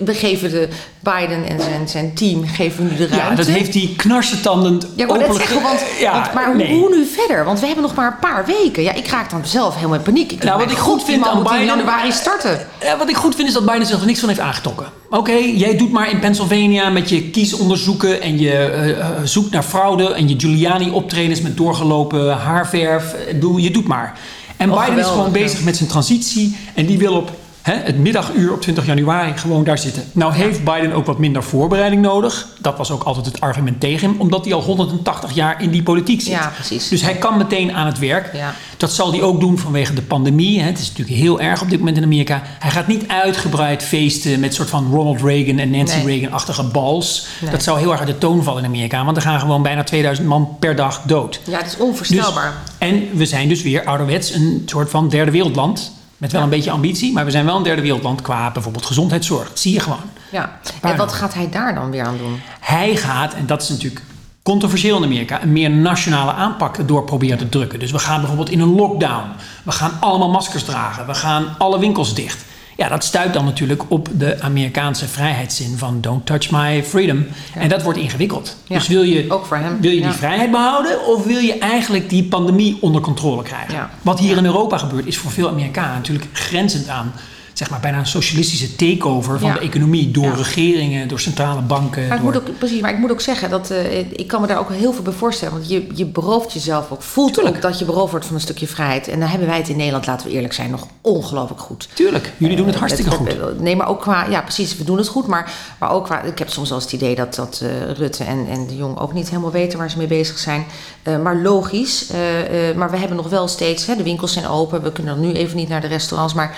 we, 0.04 0.14
geven 0.14 0.50
de 0.50 0.68
Biden 1.00 1.48
en 1.48 1.60
zijn, 1.60 1.88
zijn 1.88 2.14
team 2.14 2.46
geven 2.46 2.84
nu 2.84 2.96
de 2.96 3.06
ruimte. 3.06 3.16
Ja, 3.30 3.34
dat 3.34 3.46
heeft 3.46 3.74
hij 3.74 3.90
knarsetandend 3.96 4.86
Ja, 4.96 5.04
openlijk 5.06 5.32
zeggen, 5.34 5.62
want, 5.62 5.80
ja, 6.00 6.12
want- 6.12 6.34
maar 6.34 6.46
hoe- 6.46 6.54
nee. 6.54 6.78
hoe 6.78 6.96
nu 6.96 7.04
verder? 7.06 7.44
Want 7.44 7.60
we 7.60 7.66
hebben 7.66 7.84
nog 7.84 7.94
maar 7.94 8.06
een 8.06 8.18
paar 8.30 8.46
weken. 8.46 8.82
Ja, 8.82 8.92
ik 8.92 9.06
raak 9.06 9.30
dan 9.30 9.46
zelf 9.46 9.74
helemaal 9.74 9.96
in 9.96 10.02
paniek. 10.02 10.32
Ik 10.32 10.42
Nou, 10.44 10.58
wat 10.60 10.70
ik 10.70 10.76
goed 10.78 10.96
die 10.96 11.06
vind 11.06 11.26
aan 11.26 11.36
in 11.36 11.42
Biden- 11.42 11.64
januari 11.64 12.12
starten. 12.12 12.66
Ja, 12.80 12.98
wat 12.98 13.08
ik 13.08 13.16
goed 13.16 13.34
vind 13.34 13.48
is 13.48 13.54
dat 13.54 13.66
Biden 13.66 13.86
zich 13.86 14.00
er 14.00 14.06
niks 14.06 14.20
van 14.20 14.28
heeft 14.28 14.40
aangetrokken. 14.40 14.86
Oké, 15.10 15.32
jij 15.32 15.76
doet 15.76 15.92
maar 15.92 16.10
in 16.10 16.18
Pennsylvania 16.18 16.88
met 16.90 17.08
je 17.08 17.22
kiesonderzoeken 17.30 18.20
en 18.22 18.38
je 18.38 18.52
eh, 18.58 19.08
zoekt 19.24 19.50
naar 19.50 19.62
fraude 19.62 20.12
en 20.14 20.28
je 20.28 20.34
Giuliani-optredens 20.38 21.40
met 21.40 21.56
doorgelopen 21.56 22.30
haarverf. 22.36 23.14
Doe, 23.34 23.60
je 23.62 23.70
doet 23.70 23.86
maar. 23.86 24.18
En 24.56 24.72
Oh, 24.72 24.80
Biden 24.84 24.98
is 24.98 25.06
gewoon 25.06 25.24
ja. 25.24 25.30
bezig 25.30 25.62
met 25.64 25.76
zijn 25.76 25.88
transitie 25.88 26.56
en 26.74 26.86
die 26.86 26.98
wil 26.98 27.14
op 27.14 27.30
hè, 27.64 27.74
het 27.74 27.98
middaguur 27.98 28.52
op 28.52 28.60
20 28.60 28.86
januari 28.86 29.32
gewoon 29.36 29.64
daar 29.64 29.78
zitten. 29.78 30.02
Nou 30.12 30.32
heeft 30.34 30.64
Biden 30.64 30.92
ook 30.92 31.06
wat 31.06 31.18
minder 31.18 31.42
voorbereiding 31.42 32.02
nodig. 32.02 32.46
Dat 32.60 32.76
was 32.76 32.90
ook 32.90 33.02
altijd 33.02 33.26
het 33.26 33.40
argument 33.40 33.80
tegen 33.80 34.08
hem, 34.10 34.20
omdat 34.20 34.44
hij 34.44 34.54
al 34.54 34.62
180 34.62 35.32
jaar 35.34 35.62
in 35.62 35.70
die 35.70 35.82
politiek 35.82 36.20
zit. 36.20 36.32
Ja, 36.32 36.52
precies. 36.54 36.88
Dus 36.88 37.02
hij 37.02 37.14
kan 37.14 37.36
meteen 37.36 37.72
aan 37.72 37.86
het 37.86 37.98
werk. 37.98 38.30
Ja. 38.34 38.54
Dat 38.76 38.92
zal 38.92 39.10
hij 39.10 39.22
ook 39.22 39.40
doen 39.40 39.58
vanwege 39.58 39.94
de 39.94 40.02
pandemie. 40.02 40.60
hè. 40.60 40.66
Het 40.66 40.78
is 40.78 40.88
natuurlijk 40.88 41.16
heel 41.18 41.40
erg 41.40 41.62
op 41.62 41.70
dit 41.70 41.78
moment 41.78 41.96
in 41.96 42.02
Amerika. 42.02 42.42
Hij 42.58 42.70
gaat 42.70 42.86
niet 42.86 43.08
uitgebreid 43.08 43.82
feesten 43.82 44.40
met 44.40 44.54
soort 44.54 44.70
van 44.70 44.90
Ronald 44.90 45.20
Reagan 45.22 45.58
en 45.58 45.70
Nancy 45.70 45.96
Nee. 45.96 46.04
Reagan-achtige 46.06 46.62
bals. 46.64 47.26
Nee. 47.40 47.50
Dat 47.50 47.62
zou 47.62 47.78
heel 47.78 47.90
erg 47.90 47.98
uit 48.00 48.08
de 48.08 48.18
toon 48.18 48.42
vallen 48.42 48.62
in 48.62 48.68
Amerika. 48.68 49.04
Want 49.04 49.16
er 49.16 49.22
gaan 49.22 49.40
gewoon 49.40 49.62
bijna 49.62 49.82
2000 49.84 50.26
man 50.28 50.56
per 50.58 50.76
dag 50.76 51.02
dood. 51.06 51.40
Ja, 51.44 51.56
het 51.56 51.66
is 51.66 51.72
Dus, 51.72 51.80
onvoorstelbaar. 51.80 52.52
en 52.78 53.02
we 53.12 53.26
zijn 53.26 53.48
dus 53.48 53.62
weer 53.62 53.84
ouderwets 53.84 54.32
een 54.34 54.62
soort 54.66 54.90
van 54.90 55.08
derde 55.08 55.30
wereldland. 55.30 55.92
Met 56.16 56.32
wel 56.32 56.42
een 56.42 56.48
beetje 56.48 56.70
ambitie, 56.70 57.12
maar 57.12 57.24
we 57.24 57.30
zijn 57.30 57.44
wel 57.44 57.56
een 57.56 57.62
derde 57.62 57.82
wereldland 57.82 58.22
qua 58.22 58.50
bijvoorbeeld 58.50 58.86
gezondheidszorg. 58.86 59.48
Dat 59.48 59.58
zie 59.58 59.72
je 59.72 59.80
gewoon. 59.80 60.10
Ja. 60.30 60.58
En 60.80 60.96
wat 60.96 61.12
gaat 61.12 61.34
hij 61.34 61.50
daar 61.50 61.74
dan 61.74 61.90
weer 61.90 62.04
aan 62.04 62.16
doen? 62.16 62.40
Hij 62.60 62.96
gaat, 62.96 63.34
en 63.34 63.46
dat 63.46 63.62
is 63.62 63.68
natuurlijk 63.68 64.02
controversieel 64.42 64.96
in 64.96 65.04
Amerika, 65.04 65.42
een 65.42 65.52
meer 65.52 65.70
nationale 65.70 66.32
aanpak 66.32 66.88
door 66.88 67.04
proberen 67.04 67.38
te 67.38 67.48
drukken. 67.48 67.78
Dus 67.78 67.90
we 67.90 67.98
gaan 67.98 68.18
bijvoorbeeld 68.18 68.50
in 68.50 68.60
een 68.60 68.74
lockdown. 68.74 69.28
We 69.62 69.72
gaan 69.72 69.92
allemaal 70.00 70.30
maskers 70.30 70.64
dragen. 70.64 71.06
We 71.06 71.14
gaan 71.14 71.54
alle 71.58 71.78
winkels 71.78 72.14
dicht. 72.14 72.44
Ja, 72.76 72.88
dat 72.88 73.04
stuit 73.04 73.32
dan 73.32 73.44
natuurlijk 73.44 73.82
op 73.88 74.08
de 74.12 74.40
Amerikaanse 74.40 75.08
vrijheidszin 75.08 75.78
van 75.78 76.00
don't 76.00 76.26
touch 76.26 76.50
my 76.50 76.84
freedom. 76.84 77.26
En 77.54 77.68
dat 77.68 77.82
wordt 77.82 77.98
ingewikkeld. 77.98 78.56
Ja, 78.66 78.78
Dus 78.78 78.88
wil 78.88 79.02
je, 79.02 79.24
ook 79.28 79.46
voor 79.46 79.56
hem, 79.56 79.80
wil 79.80 79.90
je 79.90 80.00
ja. 80.00 80.08
die 80.08 80.16
vrijheid 80.16 80.50
behouden 80.50 81.06
of 81.06 81.24
wil 81.24 81.38
je 81.38 81.58
eigenlijk 81.58 82.10
die 82.10 82.24
pandemie 82.24 82.76
onder 82.80 83.00
controle 83.00 83.42
krijgen? 83.42 83.90
Wat 84.02 84.18
hier 84.18 84.36
in 84.36 84.44
Europa 84.44 84.78
gebeurt 84.78 85.06
is 85.06 85.18
voor 85.18 85.30
veel 85.30 85.48
Amerikanen 85.48 85.94
natuurlijk 85.94 86.26
grenzend 86.32 86.88
aan 86.88 87.12
zeg 87.54 87.70
maar 87.70 87.80
bijna 87.80 87.98
een 87.98 88.06
socialistische 88.06 88.76
takeover 88.76 89.38
van 89.38 89.48
Ja. 89.48 89.54
de 89.54 89.60
economie 89.60 90.10
door 90.10 90.24
Ja. 90.24 90.34
regeringen, 90.34 91.08
door 91.08 91.20
centrale 91.20 91.60
banken. 91.60 92.08
Maar 92.08 92.16
ik 92.16 92.22
door... 92.22 92.32
moet 92.32 92.48
ook, 92.50 92.58
precies, 92.58 92.80
maar 92.80 92.90
ik 92.92 92.98
moet 92.98 93.10
ook 93.10 93.20
zeggen 93.20 93.50
dat 93.50 93.70
eh, 93.70 93.98
ik 93.98 94.26
kan 94.26 94.40
me 94.40 94.46
daar 94.46 94.58
ook 94.58 94.70
heel 94.72 94.92
veel 94.92 95.02
bij 95.02 95.12
voorstellen. 95.12 95.54
Want 95.54 95.68
je, 95.68 95.86
je 95.94 96.04
berooft 96.06 96.52
jezelf 96.52 96.90
ook. 96.90 97.02
Voelt 97.02 97.34
Tuurlijk. 97.34 97.56
ook 97.56 97.62
dat 97.62 97.78
je 97.78 97.84
beroofd 97.84 98.10
wordt 98.10 98.26
van 98.26 98.34
een 98.34 98.40
stukje 98.40 98.66
vrijheid. 98.66 99.08
En 99.08 99.20
dan 99.20 99.28
hebben 99.28 99.48
wij 99.48 99.56
het 99.56 99.68
in 99.68 99.76
Nederland, 99.76 100.06
laten 100.06 100.26
we 100.26 100.32
eerlijk 100.32 100.52
zijn, 100.52 100.70
nog 100.70 100.86
ongelooflijk 101.00 101.60
goed. 101.60 101.88
Tuurlijk, 101.94 102.32
jullie 102.36 102.56
doen 102.56 102.64
het 102.66 102.74
Eh, 102.74 102.80
hartstikke 102.80 103.10
goed. 103.10 103.24
met- 103.26 103.60
Nee, 103.60 103.76
maar 103.76 103.88
ook 103.88 104.00
qua... 104.00 104.26
Ja, 104.30 104.40
precies, 104.40 104.76
we 104.76 104.84
doen 104.84 104.96
het 104.96 105.08
goed. 105.08 105.26
Maar, 105.26 105.52
maar 105.78 105.90
ook 105.90 106.04
qua... 106.04 106.22
Ik 106.22 106.38
heb 106.38 106.50
soms 106.50 106.68
wel 106.68 106.78
eens 106.78 106.92
het 106.92 107.00
idee 107.02 107.14
dat, 107.14 107.34
dat 107.34 107.60
eh, 107.62 107.90
Rutte 107.96 108.24
en, 108.24 108.46
en 108.50 108.66
de 108.66 108.76
Jong 108.76 108.98
ook 108.98 109.12
niet 109.12 109.28
helemaal 109.28 109.50
weten 109.52 109.78
waar 109.78 109.90
ze 109.90 109.98
mee 109.98 110.06
bezig 110.06 110.38
zijn. 110.38 110.64
Eh, 111.02 111.18
maar 111.22 111.36
logisch. 111.36 112.06
eh, 112.10 112.68
eh, 112.70 112.76
maar 112.76 112.90
we 112.90 112.96
hebben 112.96 113.16
nog 113.16 113.28
wel 113.28 113.48
steeds... 113.48 113.86
Hè, 113.86 113.96
de 113.96 114.02
winkels 114.02 114.32
zijn 114.32 114.46
open. 114.48 114.82
We 114.82 114.92
kunnen 114.92 115.14
dan 115.16 115.24
nu 115.26 115.32
even 115.32 115.56
niet 115.56 115.68
naar 115.68 115.80
de 115.80 115.86
restaurants. 115.86 116.34
Maar 116.34 116.56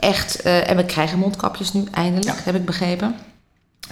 echt... 0.00 0.40
eh, 0.40 0.70
en 0.70 0.76
we 0.76 0.84
krijgen 0.84 1.18
mondkapjes 1.18 1.72
nu, 1.72 1.84
eindelijk, 1.92 2.24
Ja. 2.24 2.34
heb 2.44 2.54
ik 2.54 2.64
begrepen. 2.64 3.14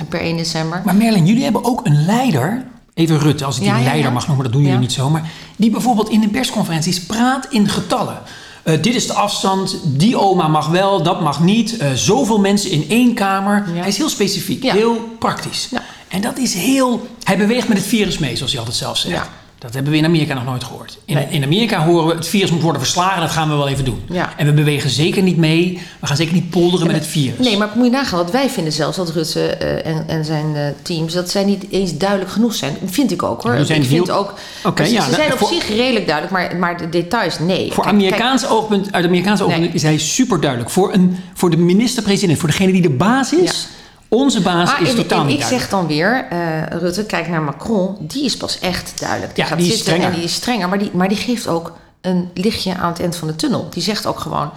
Per 0.09 0.21
1 0.21 0.37
december. 0.37 0.83
Maar 0.85 0.95
Merlin, 0.95 1.27
jullie 1.27 1.43
hebben 1.43 1.65
ook 1.65 1.87
een 1.87 2.05
leider. 2.05 2.65
Even 2.95 3.19
Rutte, 3.19 3.45
als 3.45 3.57
ik 3.57 3.63
die 3.63 3.71
Ja, 3.73 3.79
leider 3.81 4.05
ja. 4.05 4.11
mag 4.11 4.27
noemen, 4.27 4.45
dat 4.45 4.53
doen 4.55 4.63
jullie 4.63 4.79
niet 4.79 4.93
zo. 4.93 5.11
Maar 5.11 5.31
die 5.57 5.71
bijvoorbeeld 5.71 6.09
in 6.09 6.21
de 6.21 6.29
persconferenties 6.29 7.01
praat 7.07 7.47
in 7.51 7.69
getallen. 7.69 8.19
Eh, 8.63 8.83
dit 8.83 8.95
is 8.95 9.07
de 9.07 9.13
afstand, 9.13 9.77
die 9.85 10.17
oma 10.19 10.49
mag 10.49 10.67
wel, 10.69 11.03
dat 11.03 11.21
mag 11.21 11.41
niet. 11.41 11.77
Eh, 11.77 11.93
zoveel 11.93 12.39
mensen 12.41 12.71
in 12.71 12.85
één 12.89 13.15
kamer. 13.15 13.65
Hij 13.67 13.89
is 13.89 13.97
heel 13.97 14.09
specifiek, 14.09 14.63
heel 14.71 15.17
praktisch. 15.19 15.69
En 16.09 16.21
dat 16.21 16.39
is 16.39 16.55
heel... 16.55 17.07
Hij 17.23 17.37
beweegt 17.39 17.69
met 17.69 17.77
het 17.77 17.87
virus 17.87 18.19
mee, 18.19 18.37
zoals 18.37 18.51
hij 18.51 18.61
altijd 18.61 18.79
zelf 18.79 18.97
zegt. 18.97 19.29
Ja. 19.61 19.65
Dat 19.67 19.75
hebben 19.75 19.93
we 19.93 19.99
in 19.99 20.05
Amerika 20.05 20.35
nog 20.35 20.45
nooit 20.45 20.65
gehoord. 20.65 20.99
In, 21.05 21.15
Nee. 21.15 21.27
in 21.31 21.45
Amerika 21.45 21.85
horen 21.85 22.07
we 22.07 22.15
het 22.15 22.29
virus 22.29 22.51
moet 22.51 22.63
worden 22.63 22.81
verslagen, 22.81 23.21
dat 23.21 23.31
gaan 23.31 23.49
we 23.49 23.55
wel 23.57 23.69
even 23.69 23.85
doen. 23.85 24.03
Ja. 24.11 24.33
En 24.37 24.47
we 24.47 24.53
bewegen 24.53 24.91
zeker 24.91 25.23
niet 25.23 25.37
mee, 25.37 25.79
we 26.01 26.07
gaan 26.07 26.17
zeker 26.17 26.35
niet 26.35 26.51
polderen 26.51 26.87
met 26.87 26.97
het 26.97 27.07
virus. 27.07 27.47
Nee, 27.47 27.57
maar 27.57 27.69
moet 27.75 27.85
je 27.85 27.91
nagaan, 27.91 28.19
want 28.19 28.31
wij 28.31 28.51
vinden 28.51 28.73
zelfs 28.73 28.97
dat 28.97 29.11
Rutte 29.11 29.47
eh, 29.47 29.93
en, 29.97 30.05
en 30.09 30.25
zijn 30.25 30.57
eh, 30.57 30.63
teams, 30.83 31.13
dat 31.13 31.31
zij 31.31 31.45
niet 31.45 31.65
eens 31.71 31.97
duidelijk 31.97 32.31
genoeg 32.31 32.55
zijn. 32.55 32.77
Vind 32.85 33.13
ik 33.13 33.23
ook 33.23 33.43
hoor. 33.43 33.57
Die 33.57 33.65
zijn 33.65 33.83
ik 33.83 33.89
vind 33.89 34.07
heel- 34.07 34.17
ook, 34.17 34.35
Oké, 34.65 34.85
ze, 34.85 34.93
ja, 34.93 35.05
ze 35.05 35.15
zijn 35.15 35.33
op 35.33 35.39
voor- 35.39 35.49
zich 35.49 35.69
redelijk 35.69 36.07
duidelijk, 36.07 36.31
maar, 36.37 36.57
maar 36.59 36.79
de 36.79 36.89
details, 36.89 37.39
nee. 37.39 37.73
Voor 37.73 37.83
Kijk, 37.85 37.95
Amerikaans 37.97 38.47
oogpunt, 38.49 38.93
uit 38.93 39.05
Amerikaans 39.05 39.41
oogpunt 39.43 39.75
is 39.75 39.83
hij 39.83 39.99
super 39.99 40.41
duidelijk. 40.41 40.71
Voor, 40.71 40.93
een, 40.93 41.17
voor 41.35 41.51
de 41.51 41.57
minister-president, 41.57 42.39
voor 42.39 42.49
degene 42.49 42.73
die 42.73 42.83
de 42.83 42.91
baas 42.91 43.33
is, 43.33 43.69
onze 44.09 44.41
baas 44.41 44.71
Maar 44.71 44.83
is 44.83 44.89
en- 44.91 44.97
totaal 44.97 45.21
en 45.21 45.27
niet 45.27 45.35
ik 45.35 45.41
duidelijk. 45.41 45.71
zeg 45.71 45.79
dan 45.79 45.87
weer, 45.87 46.27
eh, 46.31 46.67
Rutte, 46.81 47.05
kijk 47.05 47.29
naar 47.29 47.43
Macron, 47.43 47.97
die 48.01 48.25
is 48.25 48.37
pas 48.37 48.59
echt 48.59 48.93
duidelijk. 49.01 49.35
Die 49.35 49.45
Ja, 49.45 49.49
gaat 49.51 49.59
die 49.59 49.67
zitten 49.67 49.85
strenger. 49.87 50.07
en 50.09 50.15
die 50.15 50.25
is 50.25 50.35
strenger, 50.35 50.69
maar 50.69 50.79
die, 50.79 50.91
maar 50.95 51.09
die 51.09 51.17
geeft 51.17 51.47
ook 51.49 51.73
een 52.01 52.31
lichtje 52.35 52.75
aan 52.77 52.89
het 52.93 53.01
eind 53.01 53.17
van 53.17 53.29
de 53.29 53.37
tunnel. 53.37 53.67
Die 53.71 53.83
zegt 53.83 54.07
ook 54.07 54.19
gewoon, 54.21 54.51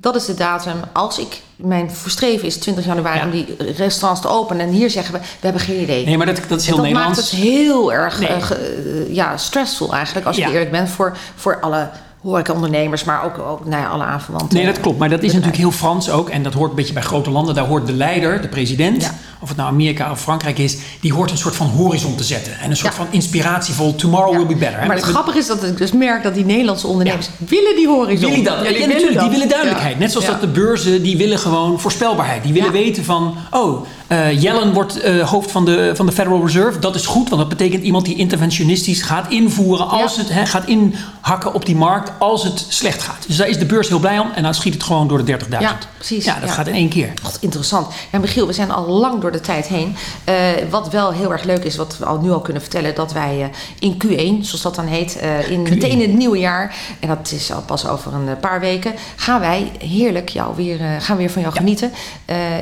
dat 0.00 0.16
is 0.16 0.24
de 0.24 0.34
datum. 0.34 0.74
Als 0.92 1.18
ik, 1.18 1.40
mijn 1.56 1.90
verstreven 1.90 2.46
is 2.46 2.56
20 2.56 2.84
januari 2.84 3.18
Ja. 3.18 3.24
om 3.24 3.30
die 3.30 3.56
restaurants 3.76 4.20
te 4.20 4.28
openen. 4.28 4.66
En 4.66 4.72
hier 4.72 4.90
zeggen 4.90 5.14
we, 5.14 5.20
we 5.20 5.26
hebben 5.40 5.62
geen 5.62 5.80
idee. 5.82 6.04
Nee, 6.06 6.16
maar 6.16 6.26
dat, 6.26 6.40
dat 6.48 6.60
is 6.60 6.66
heel 6.66 6.76
En 6.76 6.82
dat 6.82 6.92
Nederlands. 6.92 7.18
maakt 7.20 7.30
het 7.30 7.40
heel 7.40 7.92
erg 7.92 8.18
Nee. 8.20 8.28
eh, 8.28 8.36
eh, 8.50 9.14
ja, 9.14 9.36
stressvol 9.36 9.94
eigenlijk, 9.94 10.26
als 10.26 10.36
je 10.36 10.42
Ja. 10.42 10.48
eerlijk 10.48 10.70
bent, 10.70 10.88
voor, 10.90 11.16
voor 11.34 11.60
alle 11.60 11.88
horecaondernemers, 12.24 13.04
maar 13.04 13.24
ook, 13.24 13.38
ook 13.38 13.64
nou 13.64 13.82
ja, 13.82 13.88
alle 13.88 14.04
aanverwanten. 14.04 14.56
Nee, 14.56 14.66
dat 14.66 14.80
klopt. 14.80 14.98
Maar 14.98 15.08
dat 15.08 15.22
is 15.22 15.30
natuurlijk 15.32 15.58
heel 15.58 15.70
Frans 15.70 16.10
ook. 16.10 16.28
En 16.28 16.42
dat 16.42 16.52
hoort 16.54 16.70
een 16.70 16.76
beetje 16.76 16.92
bij 16.92 17.02
grote 17.02 17.30
landen. 17.30 17.54
Daar 17.54 17.66
hoort 17.66 17.86
de 17.86 17.92
leider, 17.92 18.40
de 18.42 18.48
president, 18.48 19.02
Ja. 19.02 19.14
of 19.40 19.48
het 19.48 19.56
nou 19.56 19.68
Amerika 19.68 20.10
of 20.10 20.20
Frankrijk 20.20 20.58
is, 20.58 20.76
die 21.00 21.12
hoort 21.12 21.30
een 21.30 21.38
soort 21.38 21.56
van 21.56 21.66
horizon 21.66 22.14
te 22.16 22.24
zetten. 22.24 22.58
En 22.58 22.70
een 22.70 22.76
soort 22.76 22.92
Ja. 22.92 22.98
van 22.98 23.06
inspiratievol 23.10 23.94
tomorrow 23.94 24.36
will 24.36 24.46
be 24.46 24.54
better. 24.54 24.80
hè. 24.80 24.86
Maar 24.86 24.96
het 24.96 25.04
grappige 25.04 25.38
is 25.38 25.46
dat 25.46 25.62
ik 25.64 25.76
dus 25.76 25.92
merk 25.92 26.22
dat 26.22 26.34
die 26.34 26.44
Nederlandse 26.44 26.86
ondernemers 26.86 27.28
willen 27.48 27.76
die 27.76 27.88
horizon. 27.88 28.30
Willen 28.30 28.44
dat? 28.44 28.54
Ja, 28.64 28.72
die 28.72 28.86
natuurlijk. 28.86 29.20
Die 29.20 29.30
willen 29.30 29.48
duidelijkheid. 29.48 29.98
Net 29.98 30.10
zoals 30.10 30.26
dat 30.26 30.40
de 30.40 30.46
beurzen, 30.48 31.02
die 31.02 31.16
willen 31.16 31.38
gewoon 31.38 31.80
voorspelbaarheid. 31.80 32.42
Die 32.42 32.52
willen 32.52 32.72
weten 32.72 33.04
van, 33.04 33.34
oh, 33.50 33.86
eh 34.14 34.42
Yellen 34.42 34.72
wordt 34.72 35.00
eh, 35.00 35.28
hoofd 35.30 35.50
van 35.50 35.64
de, 35.64 35.92
van 35.94 36.06
de 36.06 36.12
Federal 36.12 36.42
Reserve. 36.46 36.78
Dat 36.78 36.94
is 36.94 37.06
goed, 37.06 37.28
want 37.28 37.40
dat 37.40 37.48
betekent 37.50 37.82
iemand 37.84 38.04
die 38.04 38.16
interventionistisch 38.16 39.02
gaat 39.02 39.30
invoeren 39.30 39.88
als 39.88 40.16
Ja. 40.16 40.22
het 40.34 40.48
gaat 40.48 40.66
inhakken 40.66 41.54
op 41.54 41.66
die 41.66 41.76
markt 41.76 42.12
als 42.18 42.44
het 42.44 42.64
slecht 42.68 43.02
gaat. 43.02 43.24
Dus 43.26 43.36
daar 43.36 43.48
is 43.48 43.58
de 43.58 43.66
beurs 43.66 43.88
heel 43.88 43.98
blij 43.98 44.18
om 44.18 44.30
en 44.34 44.42
dan 44.42 44.54
schiet 44.54 44.74
het 44.74 44.82
gewoon 44.82 45.08
door 45.08 45.24
de 45.24 45.24
30.000. 45.24 45.48
Ja, 45.62 45.78
precies. 45.96 46.24
Ja, 46.24 46.34
dat 46.40 46.48
Ja. 46.48 46.54
gaat 46.54 46.66
in 46.66 46.74
één 46.74 46.88
keer. 46.88 47.12
God, 47.22 47.36
interessant. 47.40 47.86
Ja, 48.12 48.18
Michiel, 48.18 48.46
we 48.46 48.52
zijn 48.52 48.70
al 48.70 48.86
lang 48.88 49.20
door 49.20 49.32
de 49.32 49.40
tijd 49.40 49.66
heen. 49.66 49.96
Eh, 50.24 50.34
wat 50.70 50.90
wel 50.90 51.12
heel 51.12 51.32
erg 51.32 51.44
leuk 51.44 51.64
is, 51.64 51.76
wat 51.76 51.96
we 51.98 52.04
al 52.04 52.20
nu 52.20 52.30
al 52.30 52.40
kunnen 52.40 52.62
vertellen, 52.62 52.94
dat 52.94 53.12
wij 53.12 53.50
in 53.78 53.96
Q1, 54.04 54.44
zoals 54.44 54.62
dat 54.62 54.74
dan 54.74 54.86
heet, 54.86 55.18
in, 55.48 55.62
meteen 55.62 55.90
in 55.90 56.00
het 56.00 56.12
nieuwe 56.18 56.38
jaar, 56.38 56.74
en 57.00 57.08
dat 57.08 57.32
is 57.34 57.52
al 57.52 57.62
pas 57.62 57.86
over 57.86 58.12
een 58.14 58.38
paar 58.40 58.60
weken, 58.60 58.94
gaan 59.16 59.40
wij 59.40 59.72
heerlijk 59.78 60.28
jou 60.28 60.56
weer, 60.56 60.78
gaan 61.00 61.16
weer 61.16 61.30
van 61.30 61.42
jou 61.42 61.54
genieten. 61.54 61.92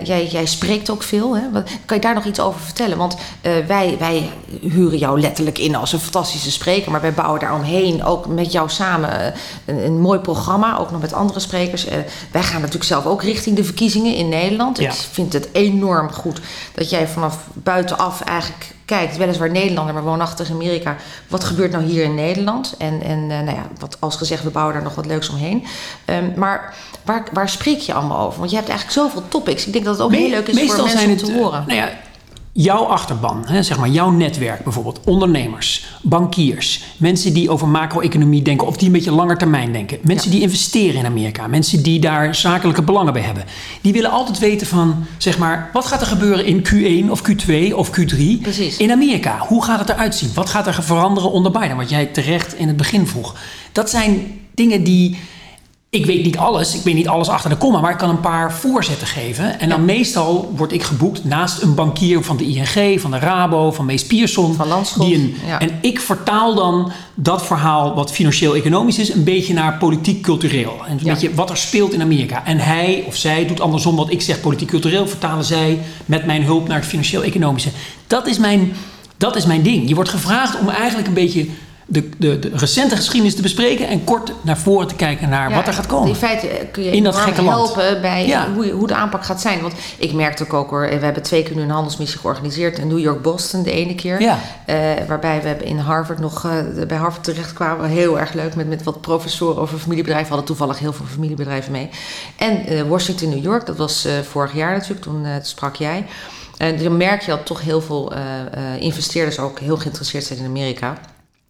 Jij, 0.04 0.26
jij 0.26 0.46
spreekt 0.46 0.90
ook 0.90 1.02
veel. 1.02 1.36
Hè? 1.36 1.41
Wat, 1.52 1.70
kan 1.84 1.96
je 1.96 2.02
daar 2.02 2.14
nog 2.14 2.24
iets 2.24 2.40
over 2.40 2.60
vertellen? 2.60 2.98
Want 2.98 3.16
eh, 3.40 3.52
wij, 3.66 3.96
wij 3.98 4.30
huren 4.60 4.98
jou 4.98 5.20
letterlijk 5.20 5.58
in 5.58 5.74
als 5.74 5.92
een 5.92 5.98
fantastische 5.98 6.50
spreker, 6.50 6.90
maar 6.90 7.00
wij 7.00 7.12
bouwen 7.12 7.40
daaromheen 7.40 8.04
ook 8.04 8.26
met 8.26 8.52
jou 8.52 8.70
samen 8.70 9.20
eh, 9.20 9.40
een, 9.64 9.84
een 9.84 10.00
mooi 10.00 10.18
programma, 10.18 10.78
ook 10.78 10.90
nog 10.90 11.00
met 11.00 11.12
andere 11.12 11.40
sprekers. 11.40 11.84
Eh, 11.84 11.98
wij 12.32 12.42
gaan 12.42 12.60
natuurlijk 12.60 12.86
zelf 12.86 13.06
ook 13.06 13.22
richting 13.22 13.56
de 13.56 13.64
verkiezingen 13.64 14.14
in 14.14 14.28
Nederland. 14.28 14.78
Ja. 14.78 14.88
Ik 14.88 14.96
vind 15.12 15.32
het 15.32 15.48
enorm 15.52 16.12
goed 16.12 16.40
dat 16.74 16.90
jij 16.90 17.08
vanaf 17.08 17.38
buitenaf 17.52 18.20
eigenlijk 18.20 18.74
kijkt, 18.84 19.16
weliswaar 19.16 19.50
Nederlander, 19.50 19.94
maar 19.94 20.02
woonachtig 20.02 20.48
in 20.48 20.54
Amerika. 20.54 20.96
Wat 21.28 21.44
gebeurt 21.44 21.72
nou 21.72 21.84
hier 21.84 22.04
in 22.04 22.14
Nederland? 22.14 22.74
En, 22.78 23.02
en 23.02 23.30
eh, 23.30 23.40
nou 23.40 23.56
ja, 23.56 23.66
wat 23.78 23.96
als 24.00 24.16
gezegd, 24.16 24.42
we 24.42 24.50
bouwen 24.50 24.74
daar 24.74 24.82
nog 24.84 24.94
wat 24.94 25.06
leuks 25.06 25.28
omheen. 25.28 25.64
Ehm, 26.04 26.30
maar 26.36 26.74
waar, 27.04 27.26
waar 27.32 27.48
spreek 27.48 27.78
je 27.78 27.94
allemaal 27.94 28.26
over? 28.26 28.38
Want 28.38 28.50
je 28.50 28.56
hebt 28.56 28.68
eigenlijk 28.68 28.98
zoveel 29.00 29.28
topics. 29.28 29.66
Ik 29.66 29.72
denk 29.72 29.84
dat 29.84 29.94
het 29.94 30.04
ook 30.04 30.12
heel 30.12 30.28
leuk 30.28 30.48
is 30.48 30.72
voor 30.72 30.84
mensen 30.84 31.10
om 31.10 31.16
te 31.16 31.32
eh, 31.32 31.36
horen. 31.36 31.64
Nou 31.66 31.78
ja, 31.78 31.90
jouw 32.54 32.84
achterban, 32.84 33.42
hè, 33.46 33.62
zeg 33.62 33.78
maar 33.78 33.88
jouw 33.88 34.10
netwerk 34.10 34.64
bijvoorbeeld, 34.64 35.00
ondernemers, 35.04 35.84
bankiers, 36.02 36.82
mensen 36.96 37.32
die 37.32 37.50
over 37.50 37.68
macro-economie 37.68 38.42
denken 38.42 38.66
of 38.66 38.76
die 38.76 38.86
een 38.86 38.92
beetje 38.92 39.12
langer 39.12 39.38
termijn 39.38 39.72
denken, 39.72 39.98
mensen 40.02 40.30
Ja. 40.30 40.34
die 40.36 40.44
investeren 40.44 40.98
in 40.98 41.06
Amerika, 41.06 41.46
mensen 41.46 41.82
die 41.82 42.00
daar 42.00 42.34
zakelijke 42.34 42.82
belangen 42.82 43.12
bij 43.12 43.22
hebben, 43.22 43.44
die 43.80 43.92
willen 43.92 44.10
altijd 44.10 44.38
weten 44.38 44.66
van, 44.66 45.04
zeg 45.18 45.38
maar, 45.38 45.70
wat 45.72 45.86
gaat 45.86 46.00
er 46.00 46.06
gebeuren 46.06 46.44
in 46.46 46.62
Q1 47.06 47.10
of 47.10 47.22
Q2 47.30 47.74
of 47.74 47.90
Q3 48.00 48.40
Precies. 48.42 48.76
in 48.76 48.90
Amerika? 48.90 49.38
Hoe 49.38 49.64
gaat 49.64 49.78
het 49.78 49.88
eruit 49.88 50.14
zien? 50.14 50.30
Wat 50.34 50.48
gaat 50.50 50.66
er 50.66 50.82
veranderen 50.82 51.30
onder 51.30 51.52
Biden? 51.52 51.76
Wat 51.76 51.90
jij 51.90 52.06
terecht 52.06 52.54
in 52.54 52.68
het 52.68 52.76
begin 52.76 53.06
vroeg. 53.06 53.34
Dat 53.72 53.90
zijn 53.90 54.40
dingen 54.54 54.84
die 54.84 55.18
ik 55.94 56.06
weet 56.06 56.24
niet 56.24 56.36
alles, 56.38 56.74
ik 56.74 56.82
weet 56.82 56.94
niet 56.94 57.08
alles 57.08 57.28
achter 57.28 57.50
de 57.50 57.56
komma, 57.56 57.80
maar 57.80 57.90
ik 57.90 57.98
kan 57.98 58.08
een 58.08 58.20
paar 58.20 58.52
voorzetten 58.52 59.06
geven. 59.06 59.60
En 59.60 59.68
dan 59.68 59.84
meestal 59.84 60.52
word 60.56 60.72
ik 60.72 60.82
geboekt 60.82 61.24
naast 61.24 61.62
een 61.62 61.74
bankier 61.74 62.22
van 62.24 62.36
de 62.36 62.44
ING, 62.44 63.00
van 63.00 63.10
de 63.10 63.18
Rabo, 63.18 63.72
van 63.72 63.84
Mees 63.84 64.06
Pierson. 64.06 64.54
Van 64.54 64.68
Landschot, 64.68 65.08
ja. 65.46 65.60
En 65.60 65.78
ik 65.80 66.00
vertaal 66.00 66.54
dan 66.54 66.92
dat 67.14 67.46
verhaal 67.46 67.94
wat 67.94 68.12
financieel-economisch 68.12 68.98
is, 68.98 69.08
een 69.14 69.24
beetje 69.24 69.54
naar 69.54 69.78
politiek-cultureel. 69.78 70.74
En 70.86 70.92
een 70.92 71.04
Ja. 71.04 71.12
beetje 71.12 71.34
wat 71.34 71.50
er 71.50 71.56
speelt 71.56 71.92
in 71.92 72.02
Amerika. 72.02 72.44
En 72.44 72.58
hij 72.58 73.04
of 73.06 73.16
zij 73.16 73.46
doet 73.46 73.60
andersom 73.60 73.96
wat 73.96 74.10
ik 74.10 74.22
zeg 74.22 74.40
politiek-cultureel, 74.40 75.08
vertalen 75.08 75.44
zij 75.44 75.78
met 76.06 76.26
mijn 76.26 76.44
hulp 76.44 76.68
naar 76.68 76.78
het 76.78 76.86
financieel-economische. 76.88 77.70
Dat 78.06 78.26
is 78.26 78.38
mijn, 78.38 78.72
dat 79.16 79.36
is 79.36 79.46
mijn 79.46 79.62
ding. 79.62 79.88
Je 79.88 79.94
wordt 79.94 80.10
gevraagd 80.10 80.58
om 80.60 80.68
eigenlijk 80.68 81.08
een 81.08 81.14
beetje 81.14 81.46
de, 81.92 82.08
de, 82.18 82.38
de 82.38 82.50
recente 82.54 82.96
geschiedenis 82.96 83.34
te 83.36 83.42
bespreken 83.42 83.88
en 83.88 84.04
kort 84.04 84.32
naar 84.42 84.58
voren 84.58 84.86
te 84.86 84.94
kijken 84.94 85.28
naar 85.28 85.48
Ja, 85.50 85.56
wat 85.56 85.66
er 85.66 85.72
gaat 85.72 85.86
komen. 85.86 86.08
In 86.08 86.14
feite 86.14 86.48
eh, 86.48 86.64
kun 86.72 86.82
je 86.82 86.90
In 86.90 87.02
dat 87.02 87.16
gekke 87.16 87.42
land. 87.42 87.74
helpen 87.74 88.00
bij 88.00 88.26
Ja. 88.26 88.48
hoe, 88.54 88.70
hoe 88.70 88.86
de 88.86 88.94
aanpak 88.94 89.24
gaat 89.24 89.40
zijn. 89.40 89.60
Want 89.60 89.74
ik 89.98 90.12
merkte 90.12 90.42
ook, 90.44 90.52
ook 90.54 90.70
hoor, 90.70 90.80
we 90.88 91.04
hebben 91.04 91.22
twee 91.22 91.42
keer 91.42 91.56
nu 91.56 91.62
een 91.62 91.70
handelsmissie 91.70 92.18
georganiseerd. 92.20 92.78
In 92.78 92.86
New 92.88 92.98
York-Boston 92.98 93.62
de 93.62 93.70
ene 93.70 93.94
keer. 93.94 94.20
Ja. 94.20 94.38
Eh, 94.66 94.76
waarbij 95.08 95.42
we 95.42 95.64
in 95.64 95.78
Harvard 95.78 96.18
nog 96.18 96.44
eh, 96.44 96.84
bij 96.88 96.96
Harvard 96.96 97.24
terecht 97.24 97.52
kwamen. 97.52 97.88
Heel 97.88 98.18
erg 98.18 98.32
leuk 98.32 98.54
met, 98.54 98.68
met 98.68 98.82
wat 98.82 99.00
professoren 99.00 99.60
over 99.62 99.78
familiebedrijven. 99.78 100.28
We 100.28 100.34
hadden 100.34 100.56
toevallig 100.56 100.78
heel 100.78 100.92
veel 100.92 101.06
familiebedrijven 101.06 101.72
mee. 101.72 101.88
En 102.36 102.66
eh, 102.66 102.82
Washington, 102.82 103.28
New 103.28 103.42
York, 103.44 103.66
dat 103.66 103.76
was 103.76 104.04
eh, 104.04 104.12
vorig 104.30 104.54
jaar 104.54 104.72
natuurlijk. 104.72 105.00
Toen 105.00 105.24
eh, 105.24 105.32
sprak 105.42 105.76
jij. 105.76 106.04
En 106.56 106.82
dan 106.82 106.96
merk 106.96 107.20
je 107.22 107.30
dat 107.30 107.46
toch 107.46 107.60
heel 107.62 107.80
veel 107.80 108.12
eh, 108.12 108.20
eh, 108.74 108.80
investeerders 108.82 109.38
ook 109.38 109.58
heel 109.58 109.76
geïnteresseerd 109.76 110.24
zijn 110.24 110.38
in 110.38 110.44
Amerika. 110.44 110.98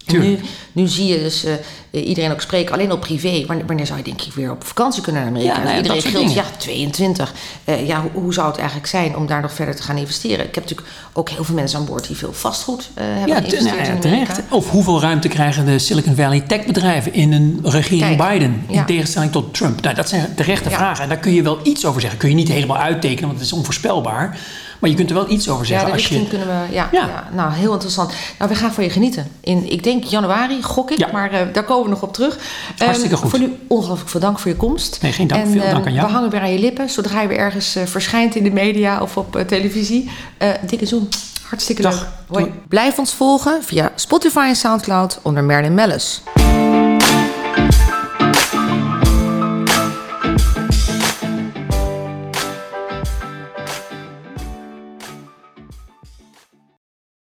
Nu, 0.07 0.39
nu 0.73 0.87
zie 0.89 1.07
je 1.07 1.19
dus 1.19 1.45
eh, 1.45 2.07
iedereen 2.07 2.31
ook 2.33 2.41
spreken, 2.41 2.75
alleen 2.75 2.93
op 2.93 3.01
privé. 3.01 3.45
Wanneer, 3.47 3.67
wanneer 3.67 3.87
zou 3.87 3.99
je 3.99 4.05
denk 4.05 4.23
ik 4.23 4.33
weer 4.33 4.51
op 4.51 4.65
vakantie 4.65 5.03
kunnen 5.03 5.23
naar 5.23 5.31
Amerika? 5.31 5.53
Ja, 5.53 5.59
nou 5.59 5.71
ja, 5.71 5.77
iedereen 5.77 6.03
gilt, 6.03 6.33
ja, 6.33 6.43
dingen. 6.43 6.59
22. 6.59 7.33
Eh, 7.65 7.87
ja, 7.87 8.01
hoe, 8.01 8.11
hoe 8.23 8.33
zou 8.35 8.47
het 8.47 8.57
eigenlijk 8.57 8.89
zijn 8.89 9.17
om 9.17 9.27
daar 9.27 9.41
nog 9.43 9.53
verder 9.53 9.77
te 9.77 9.83
gaan 9.83 9.97
investeren? 9.97 10.47
Ik 10.47 10.55
heb 10.55 10.65
natuurlijk 10.65 10.89
ook 11.13 11.29
heel 11.31 11.45
veel 11.45 11.55
mensen 11.55 11.79
aan 11.79 11.85
boord 11.85 12.07
die 12.07 12.17
veel 12.17 12.33
vastgoed 12.33 12.91
eh, 12.95 13.05
hebben 13.05 13.29
Ja, 13.29 13.35
te- 13.35 13.41
geïnvesteerd 13.41 13.63
nou 13.65 13.77
ja, 13.77 13.93
in 13.93 14.05
Amerika. 14.07 14.33
terecht. 14.35 14.53
Of 14.53 14.71
hoeveel 14.71 15.01
ruimte 15.01 15.29
krijgen 15.29 15.67
de 15.67 15.79
Silicon 15.79 16.15
Valley 16.15 16.41
techbedrijven 16.41 17.13
in 17.15 17.33
een 17.33 17.61
regering 17.63 18.17
Kijk, 18.17 18.31
Biden? 18.33 18.65
In 18.69 18.75
ja. 18.75 18.85
tegenstelling 18.85 19.33
tot 19.33 19.55
Trump. 19.55 19.81
Nou, 19.83 19.95
dat 19.95 20.09
zijn 20.09 20.35
terechte 20.35 20.71
vragen. 20.71 21.03
En 21.03 21.09
daar 21.09 21.19
kun 21.19 21.33
je 21.35 21.43
wel 21.43 21.59
iets 21.63 21.85
over 21.85 22.01
zeggen. 22.01 22.19
Kun 22.19 22.29
je 22.29 22.35
niet 22.35 22.49
helemaal 22.49 22.79
uittekenen, 22.79 23.27
want 23.29 23.35
het 23.39 23.47
is 23.47 23.53
onvoorspelbaar. 23.53 24.39
Maar 24.83 24.91
je 24.91 24.97
kunt 24.97 25.09
er 25.11 25.17
wel 25.17 25.31
iets 25.31 25.49
over 25.49 25.63
Ja, 25.63 25.69
zeggen. 25.69 25.87
de 25.87 25.93
als 25.93 26.07
je, 26.09 26.27
kunnen 26.29 26.47
we. 26.47 26.75
Ja, 26.75 26.89
Ja. 26.93 27.07
ja. 27.07 27.29
nou 27.33 27.53
heel 27.53 27.73
interessant. 27.73 28.13
Nou, 28.39 28.51
we 28.51 28.57
gaan 28.57 28.73
van 28.73 28.85
je 28.85 28.91
genieten. 28.91 29.27
In, 29.41 29.71
ik 29.73 29.83
denk 29.83 30.05
januari, 30.05 30.63
gok 30.63 30.91
ik, 30.91 30.99
Ja. 30.99 31.09
maar 31.13 31.31
eh, 31.33 31.41
daar 31.53 31.65
komen 31.65 31.85
we 31.85 31.91
nog 31.91 32.03
op 32.03 32.13
terug. 32.13 32.39
Hartstikke 32.79 33.15
Ehm, 33.15 33.23
goed. 33.23 33.31
Voor 33.31 33.39
nu 33.39 33.57
ongelooflijk 33.67 34.11
veel 34.11 34.21
dank 34.21 34.39
voor 34.39 34.51
je 34.51 34.57
komst. 34.57 34.99
Nee, 35.03 35.13
geen 35.13 35.27
dank. 35.27 35.45
En, 35.45 35.51
Veel 35.53 35.61
ehm, 35.63 35.71
dank 35.73 35.87
aan 35.87 35.93
jou. 35.93 36.07
We 36.07 36.13
hangen 36.13 36.31
weer 36.31 36.41
aan 36.41 36.53
je 36.53 36.59
lippen 36.59 36.91
zodra 36.91 37.21
je 37.21 37.29
weer 37.29 37.39
ergens 37.39 37.77
eh, 37.77 37.83
verschijnt 37.87 38.35
in 38.35 38.45
de 38.45 38.51
media 38.51 39.01
of 39.01 39.17
op 39.17 39.37
eh, 39.37 39.45
televisie. 39.45 40.11
Eh, 40.39 40.49
dikke 40.67 40.87
zoen. 40.87 41.09
Hartstikke 41.49 41.83
Dag. 41.83 42.01
leuk. 42.01 42.41
Hoi. 42.41 42.53
Blijf 42.69 42.99
ons 42.99 43.13
volgen 43.15 43.63
via 43.63 43.93
Spotify 43.95 44.45
en 44.49 44.57
Soundcloud 44.57 45.19
onder 45.23 45.45
Merlin 45.45 45.75
Mellis. 45.75 46.23